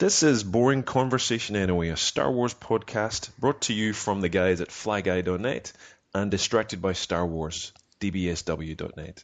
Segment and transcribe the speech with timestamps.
[0.00, 4.62] This is Boring Conversation Anyway, a Star Wars podcast brought to you from the guys
[4.62, 5.74] at flyguy.net
[6.14, 9.22] and distracted by Star Wars, dbsw.net.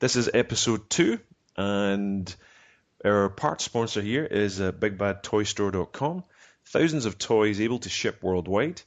[0.00, 1.20] This is episode two,
[1.56, 2.34] and
[3.04, 6.24] our part sponsor here is uh, BigBadToyStore.com.
[6.66, 8.82] Thousands of toys able to ship worldwide.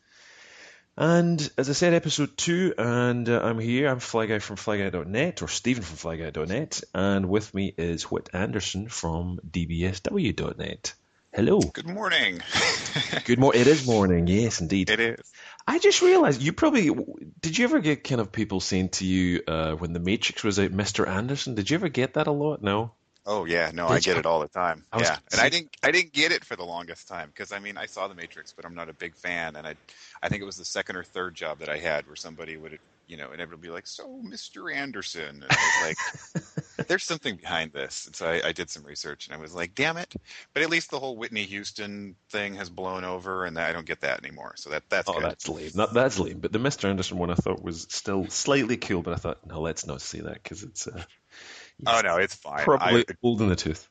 [0.97, 3.87] And as I said, episode two, and uh, I'm here.
[3.87, 9.39] I'm Flyguy from Flyguy.net, or Stephen from Flyguy.net, and with me is Whit Anderson from
[9.49, 10.93] DBSW.net.
[11.35, 11.59] Hello.
[11.59, 12.41] Good morning.
[13.25, 13.59] Good morning.
[13.59, 14.25] It is morning.
[14.27, 14.89] Yes, indeed.
[14.89, 15.33] It is.
[15.67, 16.89] I just realized you probably
[17.41, 17.57] did.
[17.57, 20.71] You ever get kind of people saying to you uh, when the Matrix was out,
[20.71, 21.55] Mister Anderson?
[21.55, 22.61] Did you ever get that a lot?
[22.61, 22.93] No.
[23.25, 24.85] Oh yeah, no, I get it all the time.
[24.93, 27.51] I was- yeah, and I didn't, I didn't get it for the longest time because
[27.51, 29.75] I mean, I saw the Matrix, but I'm not a big fan, and I,
[30.23, 32.77] I think it was the second or third job that I had where somebody would,
[33.07, 34.73] you know, inevitably be like, "So, Mr.
[34.73, 35.87] Anderson," and I was
[36.35, 39.53] like, "There's something behind this," and so I, I did some research, and I was
[39.53, 40.13] like, "Damn it!"
[40.53, 44.01] But at least the whole Whitney Houston thing has blown over, and I don't get
[44.01, 44.53] that anymore.
[44.57, 45.23] So that that's Oh, good.
[45.23, 45.71] that's lame.
[45.75, 46.39] That, that's lame.
[46.39, 46.85] But the Mr.
[46.89, 50.21] Anderson one I thought was still slightly cool, but I thought, no, let's not say
[50.21, 51.03] that because it's uh,
[51.85, 52.65] Oh no, it's fine.
[52.65, 53.87] probably I, old in the tooth.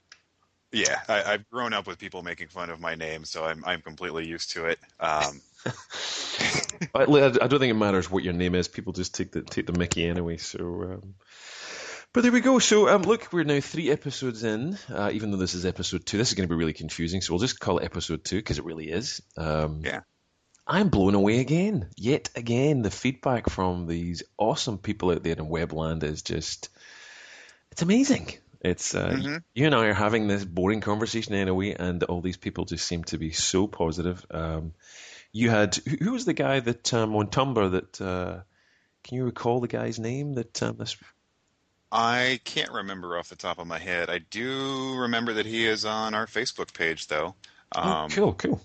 [0.73, 3.81] Yeah, I, I've grown up with people making fun of my name, so I'm I'm
[3.81, 4.79] completely used to it.
[4.99, 5.41] Um,
[6.95, 8.67] I, I don't think it matters what your name is.
[8.67, 10.37] People just take the take the Mickey anyway.
[10.37, 11.15] So, um,
[12.15, 12.59] but there we go.
[12.59, 14.79] So, um, look, we're now three episodes in.
[14.91, 17.21] Uh, even though this is episode two, this is going to be really confusing.
[17.21, 19.21] So we'll just call it episode two because it really is.
[19.37, 20.01] Um, Yeah.
[20.67, 21.91] I'm blown away again.
[21.97, 26.71] Yet again, the feedback from these awesome people out there in Webland is just
[27.71, 28.33] it's amazing.
[28.63, 29.43] It's uh, Mhm.
[29.55, 33.05] you and I are having this boring conversation anyway, and all these people just seem
[33.05, 34.25] to be so positive.
[34.31, 34.73] Um,
[35.33, 38.41] you had who, who was the guy that um, on Tumblr that uh,
[39.03, 40.97] can you recall the guy's name that um, this
[41.95, 44.11] I can't remember off the top of my head.
[44.11, 47.37] I do remember that he is on our Facebook page, though.
[47.73, 48.61] Um, oh, cool cool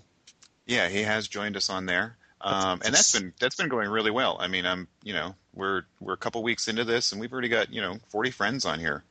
[0.66, 4.10] Yeah, he has joined us on there, um, and that's been that's been going really
[4.10, 4.36] well.
[4.40, 7.48] I mean, I'm you know we're we're a couple weeks into this, and we've already
[7.48, 9.04] got you know 40 friends on here.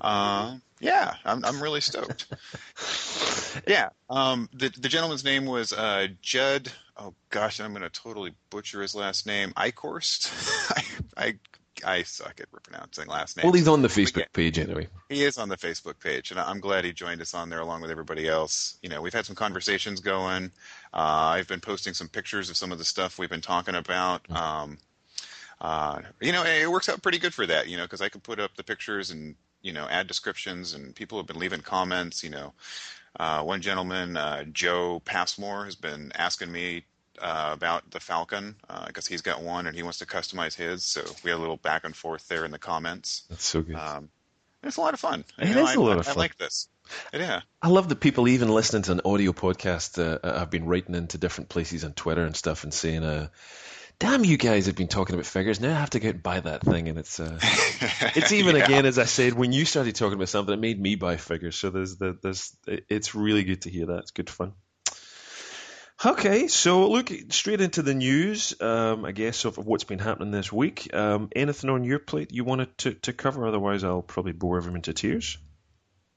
[0.00, 2.26] Uh, yeah, I'm I'm really stoked.
[3.66, 6.72] yeah, um, the the gentleman's name was uh, Judd.
[6.96, 9.52] Oh gosh, I'm going to totally butcher his last name.
[9.52, 10.32] Eichhorst.
[11.16, 11.34] I, I
[11.84, 13.44] I suck at pronouncing last names.
[13.44, 13.88] well he's on the.
[13.88, 14.88] Facebook page anyway.
[15.08, 17.82] He is on the Facebook page, and I'm glad he joined us on there along
[17.82, 18.78] with everybody else.
[18.82, 20.50] You know, we've had some conversations going.
[20.92, 24.30] Uh, I've been posting some pictures of some of the stuff we've been talking about.
[24.30, 24.78] Um,
[25.60, 27.68] uh, you know, it works out pretty good for that.
[27.68, 30.94] You know, because I can put up the pictures and you know add descriptions, and
[30.94, 32.22] people have been leaving comments.
[32.22, 32.52] You know,
[33.18, 36.84] uh, one gentleman, uh, Joe Passmore, has been asking me
[37.20, 38.56] uh, about the Falcon
[38.86, 40.84] because he's got one and he wants to customize his.
[40.84, 43.22] So we had a little back and forth there in the comments.
[43.28, 43.76] That's so good.
[43.76, 44.08] Um,
[44.62, 45.24] it's a lot of fun.
[45.38, 46.16] It You know, is a I, lot I, of I fun.
[46.18, 46.68] like this.
[47.12, 47.40] Yeah.
[47.62, 51.18] I love that people even listening to an audio podcast uh, have been writing into
[51.18, 53.28] different places on Twitter and stuff and saying, uh,
[53.98, 55.60] "Damn, you guys have been talking about figures.
[55.60, 57.38] Now I have to go and buy that thing." And it's uh,
[58.16, 58.64] it's even Yeah.
[58.64, 61.56] again as I said when you started talking about something, it made me buy figures.
[61.56, 63.98] So there's the there's it's really good to hear that.
[63.98, 64.54] It's good fun.
[66.04, 68.54] Okay, so look straight into the news.
[68.60, 70.94] Um, I guess of what's been happening this week.
[70.94, 73.46] Um, anything on your plate you wanted to, to cover?
[73.46, 75.38] Otherwise, I'll probably bore everyone to tears.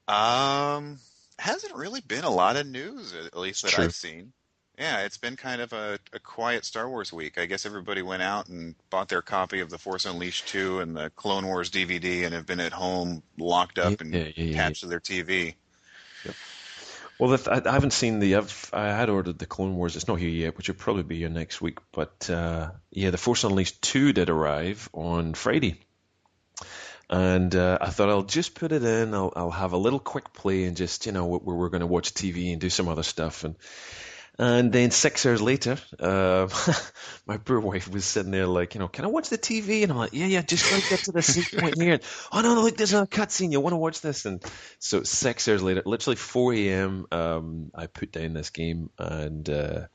[0.06, 0.98] Um,
[1.36, 3.84] hasn't really been a lot of news, at least that True.
[3.84, 4.32] I've seen.
[4.78, 7.36] Yeah, it's been kind of a, a quiet Star Wars week.
[7.36, 10.96] I guess everybody went out and bought their copy of The Force Unleashed 2 and
[10.96, 14.50] the Clone Wars DVD and have been at home locked up and Yeah, yeah, yeah,
[14.52, 15.54] attached to their TV.
[17.22, 18.34] Well, I, I haven't seen the.
[18.34, 19.94] I've, I had ordered the Clone Wars.
[19.94, 21.78] It's not here yet, which will probably be here next week.
[21.92, 25.78] But uh, yeah, the Force Unleashed two did arrive on Friday,
[27.08, 29.14] and uh, I thought I'll just put it in.
[29.14, 31.86] I'll, I'll have a little quick play and just you know where we're going to
[31.86, 33.54] watch TV and do some other stuff and.
[34.38, 36.48] And then six hours later, uh,
[37.26, 39.82] my poor wife was sitting there like, you know, can I watch the TV?
[39.82, 41.94] And I'm like, yeah, yeah, just go get to the scene point here.
[41.94, 43.52] And, Oh no, no, look, there's a cutscene.
[43.52, 44.24] You want to watch this?
[44.24, 44.42] And
[44.78, 49.86] so six hours later, literally 4 a.m., um, I put down this game and uh,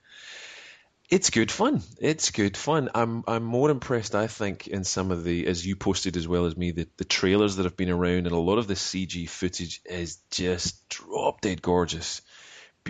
[1.09, 1.81] it's good fun.
[2.01, 2.89] It's good fun.
[2.93, 6.45] I'm I'm more impressed, I think, in some of the, as you posted as well
[6.45, 9.27] as me, the, the trailers that have been around and a lot of the CG
[9.29, 12.21] footage is just drop dead gorgeous.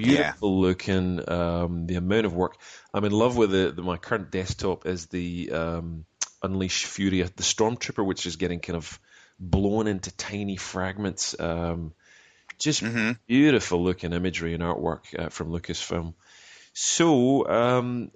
[0.04, 1.30] Beautiful looking.
[1.30, 2.58] Um, the amount of work.
[2.94, 6.06] I'm in love with the, the my current desktop is the um,
[6.44, 9.00] Unleash Fury, the Stormtrooper, which is getting kind of
[9.40, 11.40] blown into tiny fragments.
[11.40, 11.94] Um,
[12.60, 16.14] just hmm beautiful looking imagery and artwork uh, from Lucasfilm.
[16.74, 18.12] So, um,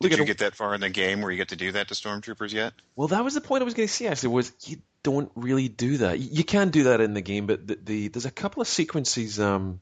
[0.00, 1.94] Did you get that far in the game where you get to do that to
[1.94, 2.72] stormtroopers yet?
[2.96, 4.06] well, that was the point I was going to say.
[4.06, 6.18] Actually, was you don't really do that.
[6.18, 8.68] You, you can do that in the game, but the, the there's a couple of
[8.68, 9.80] sequences um,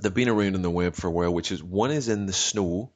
[0.00, 2.32] they've been around in the web for a while, which is one is in the
[2.32, 2.92] snow,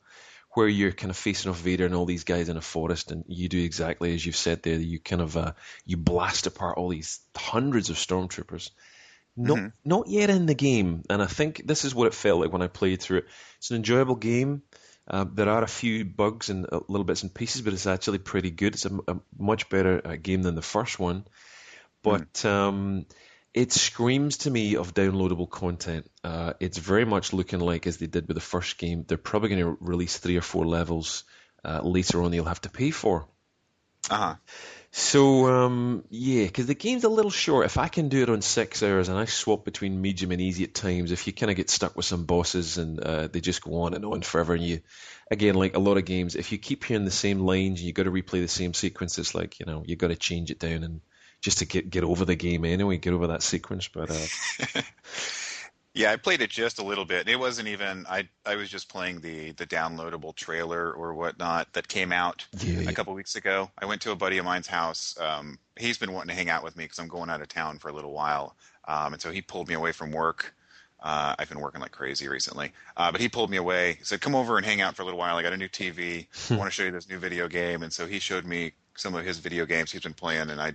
[0.52, 3.24] where you're kind of facing off Vader and all these guys in a forest, and
[3.28, 4.74] you do exactly as you've said there.
[4.78, 5.52] You kind of uh,
[5.84, 8.70] you blast apart all these hundreds of stormtroopers.
[9.36, 9.72] Not Mhm.
[9.84, 12.62] not yet in the game, and I think this is what it felt like when
[12.62, 13.26] I played through it.
[13.58, 14.62] It's an enjoyable game.
[15.08, 18.18] Uh, there are a few bugs and uh, little bits and pieces, but it's actually
[18.18, 18.74] pretty good.
[18.74, 21.26] It's a, a much better uh, game than the first one.
[22.02, 23.06] But um,
[23.54, 26.10] it screams to me of downloadable content.
[26.24, 29.04] Uh, it's very much looking like as they did with the first game.
[29.06, 31.22] They're probably going to release three or four levels
[31.64, 32.32] uh, later on.
[32.32, 33.28] You'll have to pay for.
[34.10, 34.34] Uh huh.
[34.90, 37.66] So um, yeah, because the game's a little short.
[37.66, 40.64] If I can do it on six hours and I swap between medium and easy
[40.64, 43.62] at times, if you kind of get stuck with some bosses and uh, they just
[43.62, 44.80] go on and on forever, and you,
[45.30, 47.92] again, like a lot of games, if you keep hearing the same lines and you
[47.92, 50.60] got to replay the same sequence, it's like you know you got to change it
[50.60, 51.00] down and
[51.44, 53.86] just to get get over the game anyway, get over that sequence.
[53.86, 54.82] But uh,
[55.96, 57.28] Yeah, I played it just a little bit.
[57.28, 58.04] It wasn't even.
[58.08, 62.88] I I was just playing the the downloadable trailer or whatnot that came out Yeah.
[62.90, 63.70] a couple weeks ago.
[63.78, 65.16] I went to a buddy of mine's house.
[65.20, 67.78] Um, he's been wanting to hang out with me because I'm going out of town
[67.78, 68.56] for a little while,
[68.88, 70.52] um, and so he pulled me away from work.
[71.00, 73.96] Uh, I've been working like crazy recently, uh, but he pulled me away.
[73.98, 75.36] He said, "Come over and hang out for a little while.
[75.36, 76.26] I got a new TV.
[76.50, 79.14] I want to show you this new video game." And so he showed me some
[79.14, 80.72] of his video games he's been playing, and I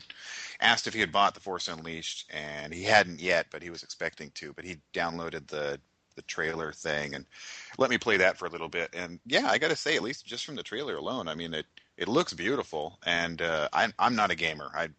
[0.60, 3.84] asked if he had bought The Force Unleashed, and he hadn't yet, but he was
[3.84, 4.54] expecting to.
[4.54, 5.80] But he downloaded the
[6.16, 7.26] the trailer thing and
[7.78, 8.90] let me play that for a little bit.
[8.94, 11.54] And yeah, I got to say, at least just from the trailer alone, I mean,
[11.54, 11.66] it
[11.98, 13.00] it looks beautiful.
[13.06, 14.70] And uh, I'm I'm not a gamer.
[14.76, 14.90] I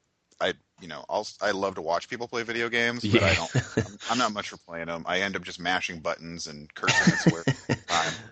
[0.41, 3.57] I you know I'll I love to watch people play video games, but I don't.
[3.77, 5.05] I'm, I'm not much for playing them.
[5.07, 8.13] I end up just mashing buttons and cursing and swearing all the time.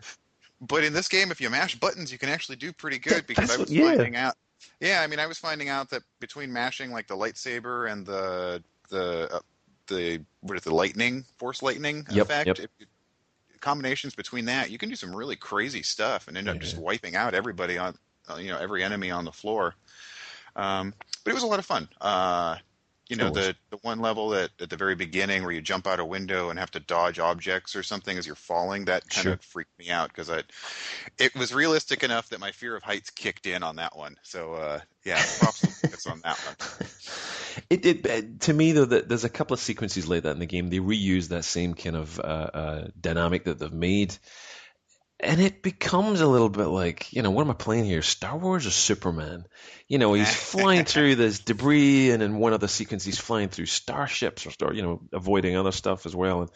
[0.61, 3.49] But in this game, if you mash buttons, you can actually do pretty good because
[3.49, 3.85] I was yeah.
[3.85, 4.35] finding out.
[4.81, 8.63] Yeah, I mean, I was finding out that between mashing like the lightsaber and the
[8.91, 9.41] the uh,
[9.87, 12.71] the what is it, the lightning force lightning Yep, effect, yep.
[13.61, 16.61] combinations between that, you can do some really crazy stuff and end up Yeah.
[16.61, 17.95] just wiping out everybody on
[18.31, 19.75] uh, you know every enemy on the floor.
[20.57, 20.95] Um,
[21.25, 21.89] but it was a lot of fun.
[22.01, 22.57] Uh,
[23.09, 26.01] you know the the one level that at the very beginning where you jump out
[26.01, 29.33] a window and have to dodge objects or something as you're falling that kind Sure.
[29.35, 30.43] of freaked me out because I
[31.19, 34.17] it was realistic enough that my fear of heights kicked in on that one.
[34.23, 36.89] So uh, yeah, props on that one.
[37.71, 40.39] It, it uh, to me though that there's a couple of sequences like that in
[40.39, 40.71] the game.
[40.71, 44.17] They reuse that same kind of uh, uh, dynamic that they've made,
[45.21, 48.03] and it becomes a little bit like you know what am I playing here?
[48.03, 49.47] Star Wars or Superman?
[49.89, 53.49] You know he's flying through this debris, and in one of the sequences he's flying
[53.49, 56.43] through starships or star, you know avoiding other stuff as well.
[56.43, 56.51] And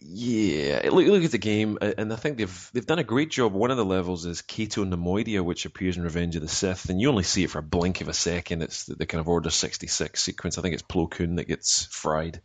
[0.00, 3.52] yeah, look, look at the game, and I think they've they've done a great job.
[3.52, 7.00] One of the levels is Cato Neimoidia, which appears in Revenge of the Sith, and
[7.00, 8.62] you only see it for a blink of a second.
[8.62, 10.56] It's the, the kind of Order sixty six sequence.
[10.56, 12.40] I think it's Plo Koon that gets fried.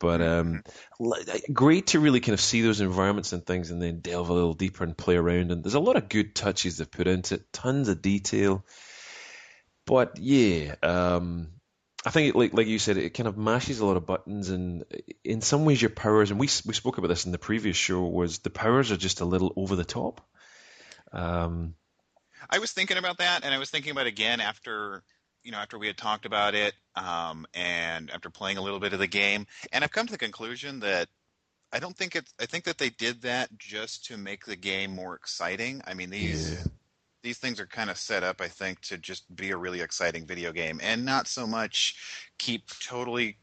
[0.00, 0.62] But um,
[1.52, 4.54] great to really kind of see those environments and things, and then delve a little
[4.54, 5.50] deeper and play around.
[5.50, 8.64] And there's a lot of good touches they've put into it, tons of detail.
[9.86, 11.48] But yeah, um,
[12.04, 14.50] I think, it, like like you said, it kind of mashes a lot of buttons,
[14.50, 14.84] and
[15.24, 18.02] in some ways, your powers, and we we spoke about this in the previous show,
[18.02, 20.20] was the powers are just a little over the top.
[21.12, 21.74] Um,
[22.48, 25.02] I was thinking about that, and I was thinking about again after
[25.44, 28.92] you know after we had talked about it, um, and after playing a little bit
[28.92, 31.08] of the game, and I've come to the conclusion that
[31.72, 32.32] I don't think it's.
[32.40, 35.82] I think that they did that just to make the game more exciting.
[35.86, 36.52] I mean these.
[36.52, 36.64] Yeah.
[37.24, 40.24] These things are kind of set up, I think, to just be a really exciting
[40.24, 41.96] video game, and not so much
[42.38, 43.36] keep totally,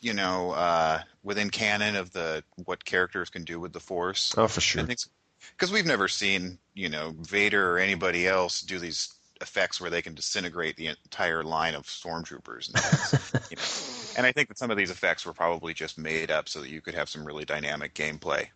[0.00, 4.32] you know, uh, within canon of the what characters can do with the Force.
[4.38, 4.84] oh, for sure.
[4.84, 10.02] Because we've never seen you know Vader or anybody else do these effects where they
[10.02, 12.68] can disintegrate the entire line of stormtroopers.
[12.72, 14.16] And, you know.
[14.16, 16.70] and I think that some of these effects were probably just made up so that
[16.70, 18.46] you could have some really dynamic gameplay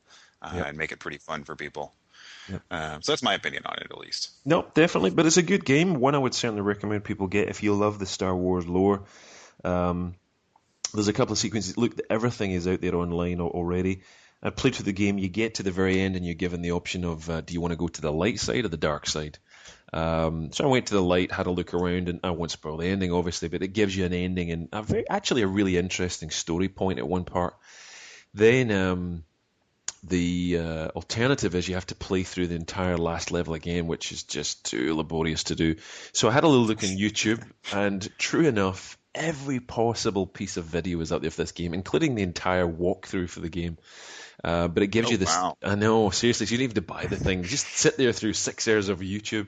[0.43, 0.67] uh, Yep.
[0.69, 1.93] and make it pretty fun for people.
[2.49, 2.63] Yep.
[2.71, 4.31] Um, so that's my opinion on it, at least.
[4.45, 5.95] No, definitely, but it's a good game.
[5.95, 9.03] One I would certainly recommend people get if you love the Star Wars lore.
[9.65, 10.15] Um,
[10.95, 11.77] there's a couple of sequences.
[11.77, 14.03] Look, everything is out there online already.
[14.43, 15.19] I played through the game.
[15.19, 17.61] You get to the very end, and you're given the option of uh, do you
[17.61, 19.39] want to go to the light side or the dark side.
[19.93, 22.77] Um, so I went to the light, had a look around, and I won't spoil
[22.77, 25.77] the ending, obviously, but it gives you an ending and a very, actually a really
[25.77, 27.55] interesting story point at one part.
[28.35, 29.25] Then um,
[30.03, 34.13] the uh, alternative is you have to play through the entire last level again, which
[34.13, 35.77] is just too laborious to do.
[36.13, 37.43] So I had a little look on YouTube,
[37.73, 42.15] and true enough, every possible piece of video is up there for this game, including
[42.15, 43.79] the entire walkthrough for the game.
[44.45, 45.29] Uh, but it gives Oh, you this.
[45.29, 45.57] wow.
[45.63, 47.43] I know, seriously, so you don't even have to buy the thing.
[47.43, 49.47] Just sit there through six hours of YouTube.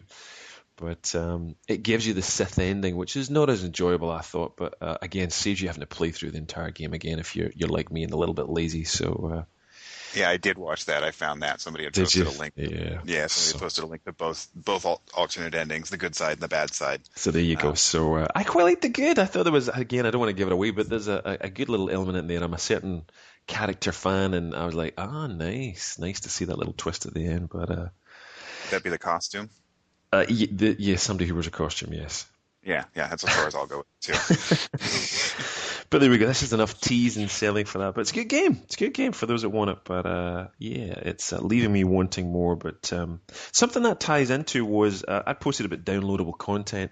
[0.77, 4.57] But um, it gives you the Sith ending, which is not as enjoyable, I thought.
[4.57, 7.51] But uh, again, saves you having to play through the entire game again if you're
[7.55, 8.85] you're like me and a little bit lazy.
[8.85, 11.03] So uh, Yeah, I did watch that.
[11.03, 12.53] I found that somebody had posted a link.
[12.55, 13.01] Yeah.
[13.05, 16.41] Yeah, somebody So- posted a link to both both alternate endings, the good side and
[16.43, 17.01] the bad side.
[17.17, 17.71] So there you go.
[17.71, 19.19] Um, So uh, I quite liked the good.
[19.19, 20.07] I thought there was again.
[20.07, 22.29] I don't want to give it away, but there's a a good little element in
[22.29, 22.41] there.
[22.45, 23.03] I'm a certain
[23.49, 27.15] character fan, and I was like, ah, nice, nice to see that little twist at
[27.15, 27.49] the end.
[27.49, 27.89] But uh,
[28.63, 29.51] Would that be the costume?
[30.13, 32.27] uh y- the, yeah, somebody who wears a costume, yes.
[32.63, 34.15] Yeah, yeah, that's as far as I'll go too.
[35.91, 36.27] But there we go.
[36.27, 37.95] This is enough tease and selling for that.
[37.95, 38.61] But it's a good game.
[38.65, 39.79] It's a good game for those that want it.
[39.85, 42.57] But uh, yeah, it's uh, leaving me wanting more.
[42.57, 46.91] But um, something that ties into was uh, I posted about downloadable content.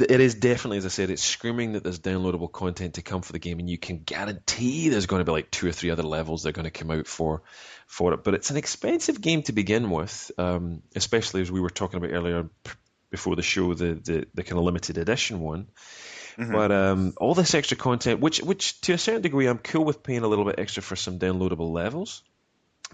[0.00, 3.32] It, is definitely, as I said, it's screaming that there's downloadable content to come for
[3.32, 6.02] the game, and you can guarantee there's going to be like two or three other
[6.02, 7.42] levels that are going to come out for
[7.86, 8.24] for it.
[8.24, 12.12] But it's an expensive game to begin with, um, especially as we were talking about
[12.12, 12.48] earlier
[13.10, 15.68] before the show, the the, the kind of limited edition one.
[16.36, 16.52] Mhm.
[16.52, 20.02] But um, all this extra content, which which to a certain degree, I'm cool with
[20.02, 22.22] paying a little bit extra for some downloadable levels.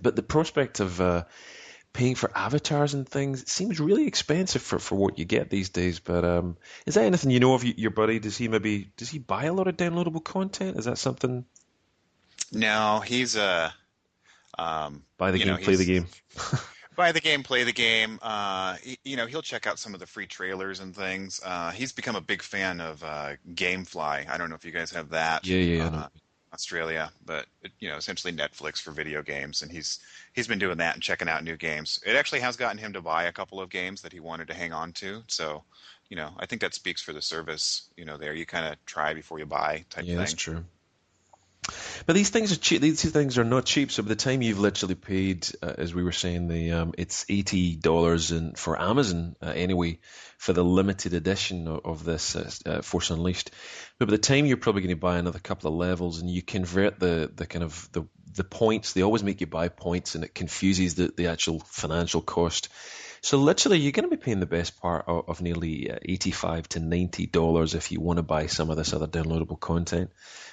[0.01, 1.25] But the prospect of uh,
[1.95, 6.01] paying for avatars and things seems really expensive for, for what you get these days.
[6.01, 8.19] But um, is that anything you know of your buddy?
[8.19, 10.77] Does he maybe does he buy a lot of downloadable content?
[10.77, 11.47] Is that something?
[12.53, 13.73] No, he's a
[14.59, 16.07] um, Buy the game, know, play the game.
[16.97, 18.19] buy the game, play the game.
[18.23, 21.41] Uh, you know, he'll check out some of the free trailers and things.
[21.45, 24.29] Uh, he's become a big fan of uh, GameFly.
[24.29, 25.47] I don't know if you guys have that.
[25.47, 26.09] Yeah, yeah, uh,
[26.55, 27.47] Australia, but
[27.81, 30.01] you know, essentially Netflix for video games, and he's
[30.35, 32.01] he's been doing that and checking out new games.
[32.07, 34.55] It actually has gotten him to buy a couple of games that he wanted to
[34.55, 35.25] hang on to.
[35.29, 35.65] So,
[36.09, 37.91] you know, I think that speaks for the service.
[37.97, 40.19] You know, there you kind of try before you buy type Yeah, thing.
[40.19, 40.65] that's true.
[42.07, 42.83] But these things are cheap.
[42.83, 43.91] These things are not cheap.
[43.91, 47.25] So by the time you've literally paid, uh, as we were saying, the um, it's
[47.29, 49.99] eighty dollars in for Amazon uh, anyway
[50.37, 53.51] for the limited edition of, of this uh, uh, Force Unleashed.
[53.99, 56.43] But by the time you're probably going to buy another couple of levels, and you
[56.43, 60.25] convert the the kind of the the points, they always make you buy points, and
[60.25, 62.69] it confuses the the actual financial cost.
[63.25, 66.69] So literally, you're going to be paying the best part of, of nearly uh, eighty-five
[66.71, 70.11] to ninety dollars if you want to buy some of this other downloadable content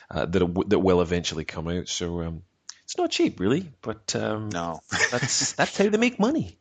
[0.09, 1.89] uh, that w- that will eventually come out.
[1.89, 2.43] So um,
[2.85, 4.79] it's not cheap, really, but um, No.
[5.11, 6.57] that's that's how they make money.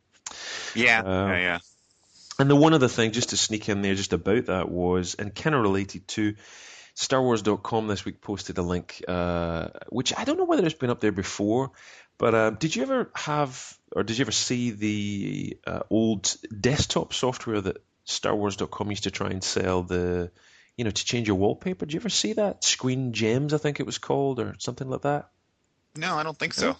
[0.75, 1.59] yeah, Uh, yeah, yeah.
[2.39, 5.33] And the one other thing, just to sneak in there, just about that was, and
[5.33, 6.35] kind of related to
[6.95, 10.99] StarWars.com this week posted a link, uh, which I don't know whether it's been up
[10.99, 11.71] there before,
[12.21, 16.35] but uh, did you ever have, or did you ever see the uh, old
[16.67, 20.29] desktop software that StarWars.com used to try and sell the,
[20.77, 21.85] you know, to change your wallpaper?
[21.87, 22.63] Did you ever see that?
[22.63, 25.29] Screen Gems, I think it was called, or something like that.
[25.95, 26.77] No, I don't think so.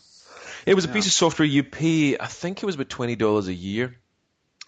[0.67, 0.93] It was a Yeah.
[0.93, 2.19] piece of software you pay.
[2.19, 3.98] I think it was about twenty dollars a year,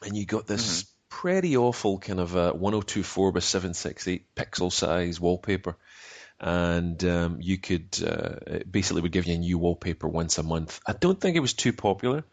[0.01, 5.77] and you got this pretty awful kind of uh, 1024 by 768 pixel size wallpaper,
[6.39, 10.43] and um, you could uh, it basically would give you a new wallpaper once a
[10.43, 10.79] month.
[10.87, 12.23] I don't think it was too popular.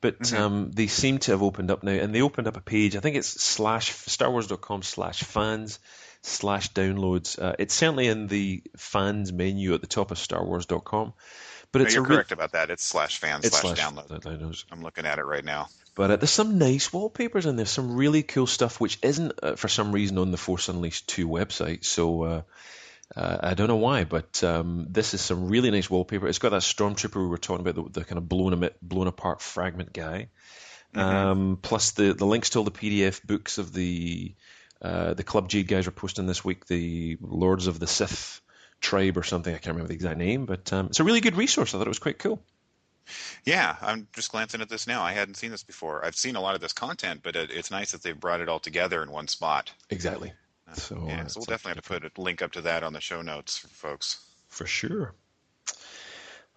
[0.00, 0.38] But Mhm.
[0.38, 2.94] um, they seem to have opened up now, and they opened up a page.
[2.94, 5.80] I think it's slash StarWars.com slash fans
[6.22, 7.36] slash downloads.
[7.36, 11.14] Uh, it's certainly in the fans menu at the top of StarWars.com.
[11.72, 12.70] But No, it's you're real- correct about that.
[12.70, 14.22] It's slash fans it's slash slash download.
[14.22, 14.64] downloads.
[14.70, 15.68] I'm looking at it right now.
[15.96, 19.56] But uh, there's some nice wallpapers and there's some really cool stuff which isn't uh,
[19.56, 21.84] for some reason on the Force Unleashed 2 website.
[21.84, 22.44] So
[23.16, 26.28] uh, I don't know why, but um, this is some really nice wallpaper.
[26.28, 29.40] It's got that stormtrooper we were talking about, the, the kind of blown, blown apart
[29.40, 30.28] fragment guy.
[30.94, 31.00] Mhm.
[31.00, 34.34] Um, plus the, the links to all the PDF books of the
[34.80, 38.40] uh, the Club Jade guys are posting this week, the Lords of the Sith
[38.80, 39.52] tribe or something.
[39.52, 41.74] I can't remember the exact name, but um, it's a really good resource.
[41.74, 42.40] I thought it was quite cool.
[43.44, 45.02] Yeah, I'm just glancing at this now.
[45.02, 46.04] I hadn't seen this before.
[46.04, 48.48] I've seen a lot of this content, but it, it's nice that they've brought it
[48.48, 49.72] all together in one spot.
[49.90, 50.32] Exactly.
[50.74, 52.92] So, yeah, uh, so we'll definitely have to put a link up to that on
[52.92, 54.24] the show notes for folks.
[54.48, 55.14] For sure.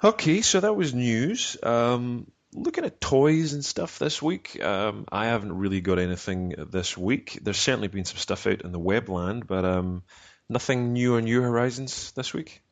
[0.03, 1.57] Okay, so that was news.
[1.61, 6.97] Um, looking at toys and stuff this week, um, I haven't really got anything this
[6.97, 7.39] week.
[7.41, 10.03] There's certainly been some stuff out in the webland, but um,
[10.49, 12.63] nothing new on New Horizons this week.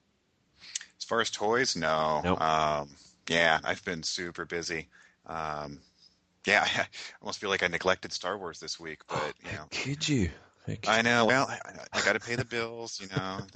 [0.98, 2.22] As far as toys, no.
[2.24, 2.42] Nope.
[2.42, 2.90] Um,
[3.28, 4.90] yeah, I've been super busy.
[5.26, 5.80] Um,
[6.46, 6.88] yeah, I
[7.22, 10.32] almost feel like I neglected Star Wars this week, but you know, Could you?
[10.68, 11.26] Like, I know.
[11.26, 11.60] Well, I,
[11.92, 13.00] I got to pay the bills.
[13.02, 13.40] You know,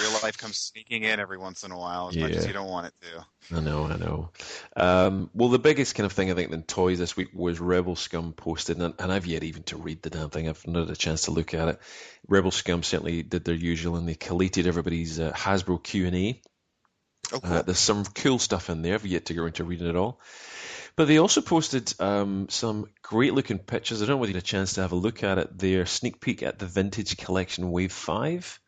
[0.00, 2.68] real life comes sneaking in every once in a while, as much as you don't
[2.68, 3.56] want it to.
[3.56, 4.30] I know, I know.
[4.76, 7.96] Um, well, the biggest kind of thing I think in toys this week was Rebel
[7.96, 10.48] Scum posted, and, and I've yet even to read the damn thing.
[10.48, 11.80] I've not had a chance to look at it.
[12.28, 16.42] Rebel Scum certainly did their usual, and they collated everybody's uh, Hasbro Q and A.
[17.32, 17.52] Oh, cool.
[17.52, 18.94] Uh, there's some cool stuff in there.
[18.94, 20.20] I've yet to go into reading it all.
[21.00, 24.02] But they also posted um, some great looking pictures.
[24.02, 25.58] I don't know whether you had a chance to have a look at it.
[25.58, 28.60] Their sneak peek at the Vintage Collection Wave 5.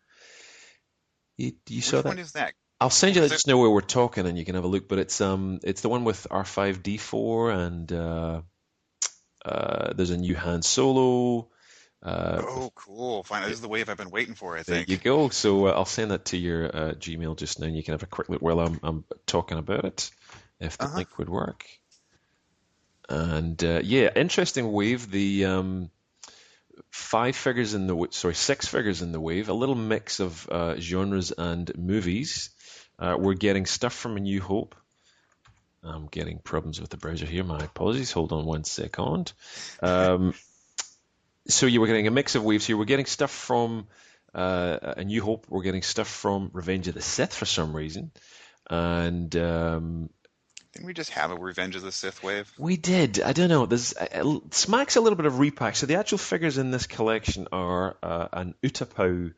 [1.37, 2.09] You, you saw Which that?
[2.09, 2.55] one is that?
[2.81, 4.89] I'll send you that just now where we're talking, and you can have a look.
[4.89, 8.41] But it's um, it's the one with R5D4, and uh,
[9.45, 11.51] uh, there's a new Han Solo.
[12.03, 13.25] Uh, oh, cool!
[13.25, 14.57] Fine, this is the wave I've been waiting for.
[14.57, 14.89] I think.
[14.89, 15.29] There you go.
[15.29, 18.03] So uh, I'll send that to your uh, Gmail just now, and you can have
[18.03, 20.11] a quick look while I'm, I'm talking about it,
[20.61, 20.97] if the Uh-huh.
[20.97, 21.67] link would work.
[23.09, 25.11] And uh, yeah, interesting wave.
[25.11, 25.91] The um,
[26.91, 29.49] five figures in the sorry six figures in the wave.
[29.49, 32.51] A little mix of uh, genres and movies.
[32.99, 34.75] Uh, we're getting stuff from A New Hope.
[35.83, 37.43] I'm getting problems with the browser here.
[37.43, 38.13] My apologies.
[38.13, 39.33] Hold on one second.
[39.83, 40.35] Um,
[41.49, 42.77] so you were getting a mix of waves here.
[42.77, 43.89] We're getting stuff from
[44.35, 45.47] uh, A New Hope.
[45.49, 48.13] We're getting stuff from Revenge of the Sith for some reason,
[48.71, 50.11] and um,
[50.73, 52.51] Didn't we just have a Revenge of the Sith wave?
[52.59, 53.21] we did.
[53.21, 53.67] I don't know.
[53.67, 55.77] There's it smacks a little bit of repack.
[55.77, 59.35] So the actual figures in this collection are uh, an Utapau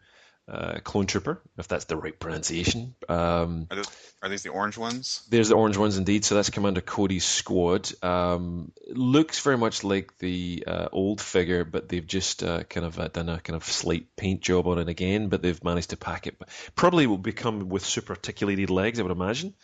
[0.47, 2.95] uh, clone trooper, if that's the right pronunciation.
[3.09, 3.91] Um, Are, those,
[4.23, 5.27] are these the orange ones?
[5.31, 6.25] there's the orange ones indeed.
[6.25, 7.91] So that's Commander Cody's squad.
[8.05, 13.01] Um, looks very much like the uh, old figure, but they've just uh, kind of
[13.01, 15.29] uh, done a kind of slight paint job on it again.
[15.29, 16.37] But they've managed to pack it.
[16.75, 19.55] Probably will become with super articulated legs, I would imagine.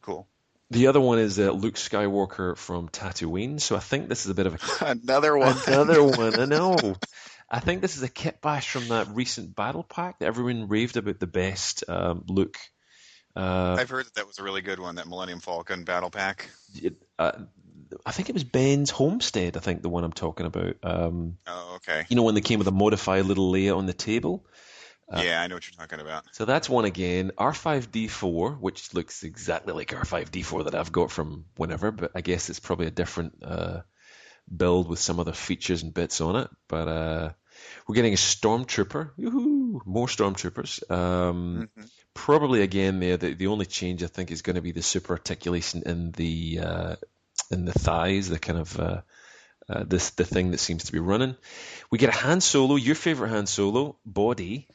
[0.00, 0.28] Cool.
[0.74, 3.60] The other one is uh, Luke Skywalker from Tatooine.
[3.60, 5.56] So I think this is a bit of a Another one.
[5.68, 6.96] Another one, I know.
[7.48, 10.96] I think this is a kit bash from that recent battle pack that everyone raved
[10.96, 12.56] about the best um, look.
[13.36, 16.50] Uh, I've heard that that was a really good one, that Millennium Falcon battle pack.
[16.74, 17.32] it, uh,
[18.04, 19.56] I think it was Ben's Homestead.
[19.56, 20.76] I think the one I'm talking about.
[20.82, 22.04] Um, Oh, okay.
[22.08, 24.44] you know when they came with a modified little Leia on the table.
[25.12, 26.24] Yeah, I know what you're talking about.
[26.32, 27.32] So that's one again.
[27.38, 32.60] R5D4, which looks exactly like R5D4 that I've got from whenever, but I guess it's
[32.60, 33.80] probably a different uh,
[34.54, 36.50] build with some other features and bits on it.
[36.68, 37.30] But uh,
[37.86, 39.10] we're getting a Stormtrooper.
[39.18, 39.80] Woohoo!
[39.86, 40.90] More Stormtroopers.
[40.90, 41.90] Um, Mhm.
[42.14, 43.16] Probably again there.
[43.16, 46.60] The, the only change I think is going to be the super articulation in the
[46.62, 46.96] uh,
[47.50, 49.00] in the thighs, the kind of uh,
[49.68, 51.34] uh, this the thing that seems to be running.
[51.90, 54.68] We get a Han Solo, your favorite Han Solo body.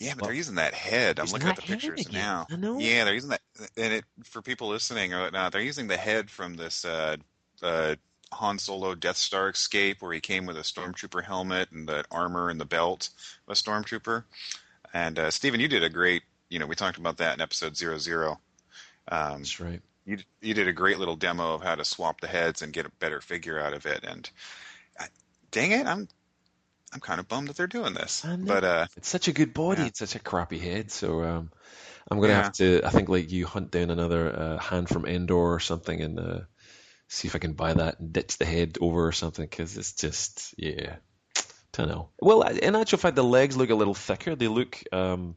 [0.00, 1.20] Yeah, but Well, they're using that head.
[1.20, 2.20] I'm looking at the pictures again.
[2.20, 2.46] now.
[2.50, 2.78] I know.
[2.78, 3.42] Yeah, they're using that,
[3.76, 7.16] and it for people listening or whatnot, they're using the head from this uh,
[7.62, 7.96] uh,
[8.32, 12.48] Han Solo Death Star escape, where he came with a stormtrooper helmet and the armor
[12.48, 13.10] and the belt
[13.46, 14.24] of a stormtrooper.
[14.94, 16.22] And uh, Stephen, you did a great.
[16.48, 18.40] You know, we talked about that in episode zero zero.
[19.08, 19.82] Um, That's right.
[20.06, 22.86] you you did a great little demo of how to swap the heads and get
[22.86, 24.02] a better figure out of it.
[24.04, 24.30] And
[24.98, 25.08] I,
[25.50, 26.08] dang it, I'm
[26.92, 28.24] I'm kind of bummed that they're doing this.
[28.24, 29.82] But uh, It's such a good body.
[29.82, 29.86] Yeah.
[29.88, 30.90] It's such a crappy head.
[30.90, 31.50] So um,
[32.10, 32.42] I'm going to Yeah.
[32.42, 36.00] have to, I think, like you hunt down another uh, Han from Endor or something
[36.00, 36.40] and uh,
[37.08, 39.92] see if I can buy that and ditch the head over or something because it's
[39.92, 40.96] just, yeah,
[41.72, 42.08] don't know.
[42.20, 44.34] Well, in actual fact, the legs look a little thicker.
[44.34, 45.36] They look, um,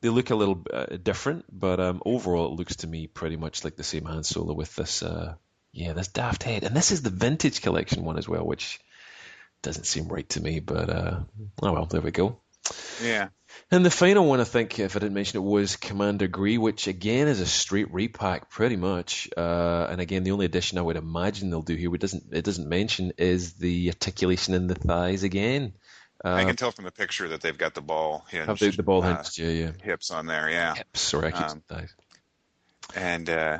[0.00, 3.62] they look a little uh, different, but um, overall, it looks to me pretty much
[3.62, 5.34] like the same Han Solo with this, uh,
[5.72, 6.64] yeah, this daft head.
[6.64, 8.80] And this is the vintage collection one as well, which
[9.62, 10.60] doesn't seem right to me.
[10.60, 11.20] But uh,
[11.62, 12.40] oh well, there we go.
[13.02, 13.28] yeah.
[13.70, 16.86] And the final one, I think, if I didn't mention it, was Commander Gree, which
[16.86, 19.28] again is a straight repack, pretty much.
[19.36, 22.44] Uh, and again, the only addition I would imagine they'll do here, which doesn't it
[22.44, 25.72] doesn't mention, is the articulation in the thighs again.
[26.24, 28.70] I Uh, can tell from the picture that they've got the ball hinge, have the,
[28.70, 30.74] the ball uh, hinged, yeah, yeah, hips on there, yeah.
[30.76, 31.00] hips.
[31.00, 31.94] Sorry, I keep Um, thighs.
[32.94, 33.58] And uh,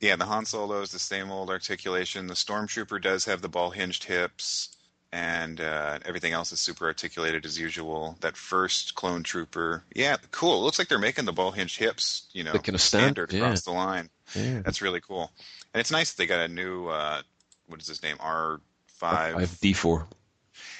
[0.00, 2.26] yeah, the Han Solo is the same old articulation.
[2.26, 4.76] The Stormtrooper does have the ball hinged hips,
[5.12, 8.16] and uh, everything else is super articulated as usual.
[8.20, 10.60] That first clone trooper, yeah, cool.
[10.60, 13.40] It looks like they're making the ball hinged hips, you know, kind of standard, yeah.
[13.40, 14.10] across the line.
[14.34, 14.60] Yeah.
[14.60, 15.32] That's really cool.
[15.72, 17.22] And it's nice that they got a new, uh,
[17.66, 19.36] what is his name, R five.
[19.36, 20.06] I have D four.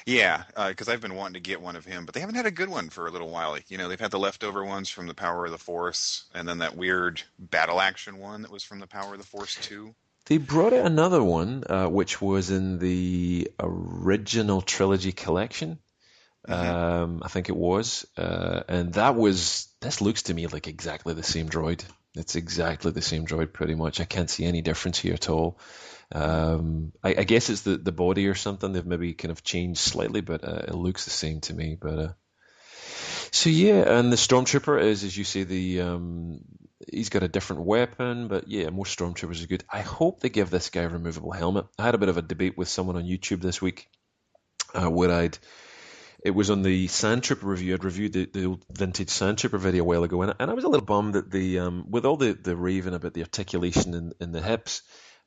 [0.06, 2.50] Yeah, because I've been wanting to get one of him, but they haven't had a
[2.50, 3.58] good one for a little while.
[3.68, 6.58] You know, they've had the leftover ones from the Power of the Force, and then
[6.58, 9.94] that weird battle action one that was from the Power of the Force two.
[10.28, 15.78] They brought out another one, uh, which was in the original trilogy collection.
[16.46, 19.68] Um, I think it was, uh, and that was.
[19.80, 21.82] This looks to me like exactly the same droid.
[22.14, 24.00] It's exactly the same droid, pretty much.
[24.00, 25.58] I can't see any difference here at all.
[26.12, 28.72] Um, I, I guess it's the, the body or something.
[28.72, 31.76] They've maybe kind of changed slightly, but uh, it looks the same to me.
[31.78, 32.12] But uh,
[33.30, 36.40] so yeah, and the stormtrooper is, as you say, the um,
[36.92, 39.64] he's got a different weapon, but yeah, most stormtroopers are good.
[39.70, 41.66] I hope they give this guy a removable helmet.
[41.78, 43.88] I had a bit of a debate with someone on YouTube this week
[44.74, 45.38] uh, where I'd
[46.24, 47.74] it was on the Sand Trooper review.
[47.74, 50.54] I'd reviewed the, the old vintage Sand Trooper video a while ago, and, and I
[50.54, 53.94] was a little bummed that the um, with all the the raving about the articulation
[53.94, 54.82] in, in the hips.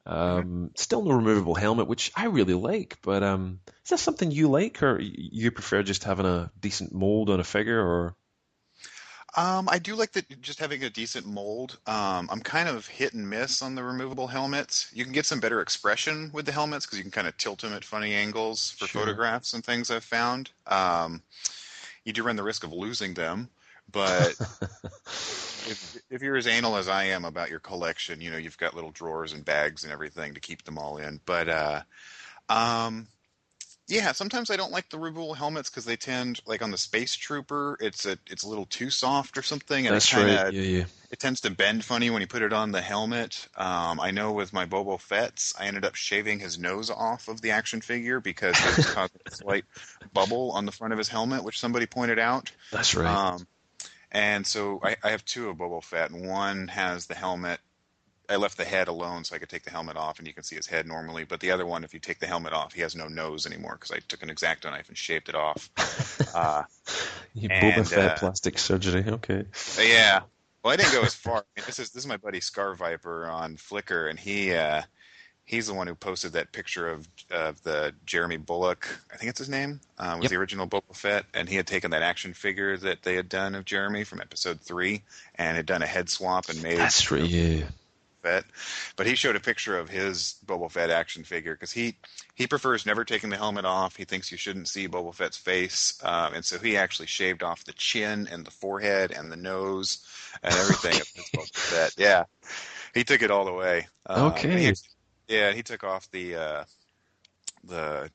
[0.05, 2.97] Um, Still no removable helmet, which I really like.
[3.03, 7.29] But um, is that something you like, or you prefer just having a decent mold
[7.29, 7.79] on a figure?
[7.79, 8.15] Or
[9.37, 11.79] Um, I do like that just having a decent mold.
[11.87, 14.89] Um, I'm kind of hit and miss on the removable helmets.
[14.93, 17.61] You can get some better expression with the helmets because you can kind of tilt
[17.61, 19.01] them at funny angles for Sure.
[19.01, 20.51] photographs and things I've found.
[20.67, 21.21] Um,
[22.03, 23.49] you do run the risk of losing them,
[23.91, 24.35] but
[25.65, 28.73] if, if you're as anal as I am about your collection, you know you've got
[28.75, 31.21] little drawers and bags and everything to keep them all in.
[31.25, 31.81] But uh,
[32.49, 33.07] um,
[33.91, 37.13] yeah, sometimes I don't like the removable helmets because they tend, like on the Space
[37.13, 40.47] Trooper, it's a it's a little too soft or something, and That's it kind right.
[40.47, 40.85] of Yeah, yeah.
[41.11, 43.49] it tends to bend funny when you put it on the helmet.
[43.57, 47.41] Um, I know with my Boba Fett's, I ended up shaving his nose off of
[47.41, 49.65] the action figure because it was causing a slight
[50.13, 52.49] bubble on the front of his helmet, which somebody pointed out.
[52.71, 53.05] That's right.
[53.07, 53.45] Um,
[54.09, 57.59] and so I, I have two of Boba Fett, and one has the helmet.
[58.31, 60.43] I left the head alone so I could take the helmet off, and you can
[60.43, 61.25] see his head normally.
[61.25, 63.75] But the other one, if you take the helmet off, he has no nose anymore
[63.79, 65.69] because I took an exacto knife and shaved it off.
[66.35, 66.63] uh,
[67.33, 69.03] you and, Boba Fett uh, plastic surgery.
[69.05, 69.45] Okay.
[69.79, 70.21] yeah.
[70.63, 71.37] Well, I didn't go as far.
[71.37, 74.83] I mean, this is this is my buddy Scar Viper on Flickr, and he uh,
[75.43, 78.87] he's the one who posted that picture of of the Jeremy Bulloch.
[79.11, 79.81] I think it's his name.
[79.97, 80.29] Uh, was Yep.
[80.29, 83.55] the original Boba Fett, and he had taken that action figure that they had done
[83.55, 85.01] of Jeremy from Episode Three,
[85.35, 87.23] and had done a head swap and made That's right.
[87.23, 87.65] Yeah.
[88.21, 88.45] Fett.
[88.95, 91.95] But he showed a picture of his Boba Fett action figure because he
[92.35, 93.95] he prefers never taking the helmet off.
[93.95, 97.63] He thinks you shouldn't see Boba Fett's face, um, and so he actually shaved off
[97.65, 100.05] the chin and the forehead and the nose
[100.43, 101.93] and everything of his Boba Fett.
[101.97, 102.23] Yeah,
[102.93, 103.87] he took it all the way.
[104.05, 104.63] Um, Okay.
[104.65, 104.73] he
[105.27, 106.63] yeah, he took off the uh,
[107.63, 108.09] the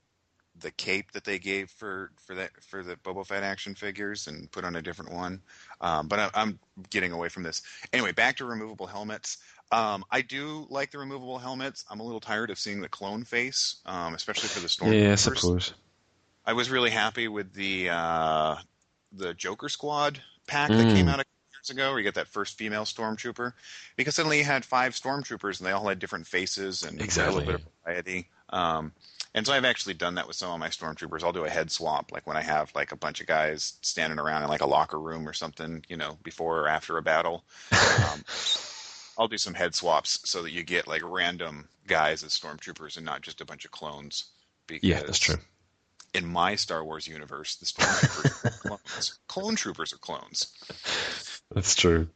[0.61, 4.51] the cape that they gave for for that for the Boba Fett action figures and
[4.51, 5.43] put on a different one.
[5.81, 6.59] Um, but I, I'm
[6.91, 7.63] getting away from this.
[7.93, 9.39] Anyway, back to removable helmets.
[9.73, 11.85] Um, I do like the removable helmets.
[11.91, 15.03] I'm a little tired of seeing the clone face, um, especially for the stormtroopers.
[15.03, 15.75] Yeah, I suppose.
[16.45, 18.57] I was really happy with the uh,
[19.13, 21.09] the Joker Squad pack that came Mm.
[21.09, 23.53] out a couple years ago, where you get that first female stormtrooper,
[23.97, 27.33] because suddenly you had five stormtroopers and they all had different faces and Exactly.
[27.33, 28.29] a little bit of variety.
[28.51, 28.93] Um,
[29.35, 31.25] and so I've actually done that with some of my stormtroopers.
[31.25, 34.21] I'll do a head swap, like when I have like a bunch of guys standing
[34.21, 37.43] around in like a locker room or something, you know, before or after a battle.
[37.73, 38.25] Um,
[39.19, 43.07] I'll do some head swaps so that you get like random guys as stormtroopers and
[43.07, 44.25] not just a bunch of clones.
[44.67, 45.37] Because Yeah, that's true.
[46.15, 49.19] in my Star Wars universe, the stormtroopers are clones.
[49.29, 50.49] Clone troopers are clones.
[51.55, 52.09] That's true.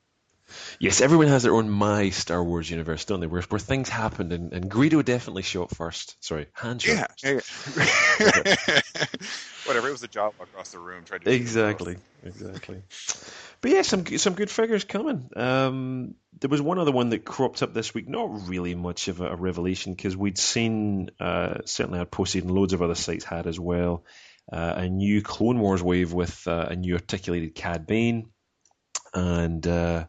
[0.79, 3.27] Yes, everyone has their own my Star Wars universe, don't they?
[3.27, 6.17] Where, where things happened, and, and Greedo definitely shot first.
[6.25, 7.33] Sorry, Han shot Yeah.
[7.33, 7.41] yeah.
[9.67, 9.89] Whatever.
[9.89, 11.05] It was a Jawa across the room.
[11.05, 12.83] Tried to Exactly, exactly.
[13.61, 15.29] But yeah, some some good figures coming.
[15.37, 18.09] Um, there was one other one that cropped up this week.
[18.09, 22.53] Not really much of a, a revelation because we'd seen uh, certainly I'd posted and
[22.53, 24.05] loads of other sites had as well.
[24.51, 28.31] Uh, a new Clone Wars wave with uh, a new articulated Cad Bane,
[29.15, 30.07] and uh,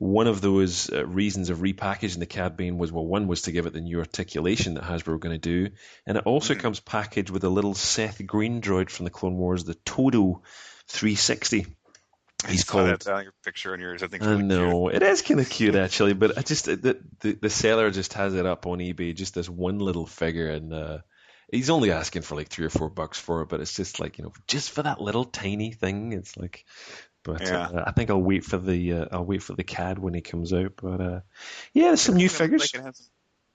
[0.00, 3.52] one of those uh, reasons of repackaging the Cad Bane was well, one was to
[3.52, 5.74] give it the new articulation that Hasbro were going to do,
[6.06, 6.60] and it also Mhm.
[6.60, 10.40] comes packaged with a little Seth Green droid from the Clone Wars, the Todo
[10.88, 11.66] 360.
[12.48, 12.88] He's called.
[12.88, 14.02] that on your picture on yours.
[14.02, 14.22] I think.
[14.22, 17.50] I really know it is kind of cute actually, but I just the, the the
[17.50, 20.98] seller just has it up on eBay, just this one little figure, and uh,
[21.52, 24.16] he's only asking for like three or four bucks for it, but it's just like
[24.16, 26.64] you know, just for that little tiny thing, it's like.
[27.22, 27.66] But Yeah.
[27.66, 30.20] uh, I think I'll wait for the uh, I'll wait for the Cad when he
[30.20, 30.72] comes out.
[30.76, 31.20] But uh,
[31.72, 32.74] yeah, there's some new doesn't even look figures.
[32.74, 33.10] like it, has,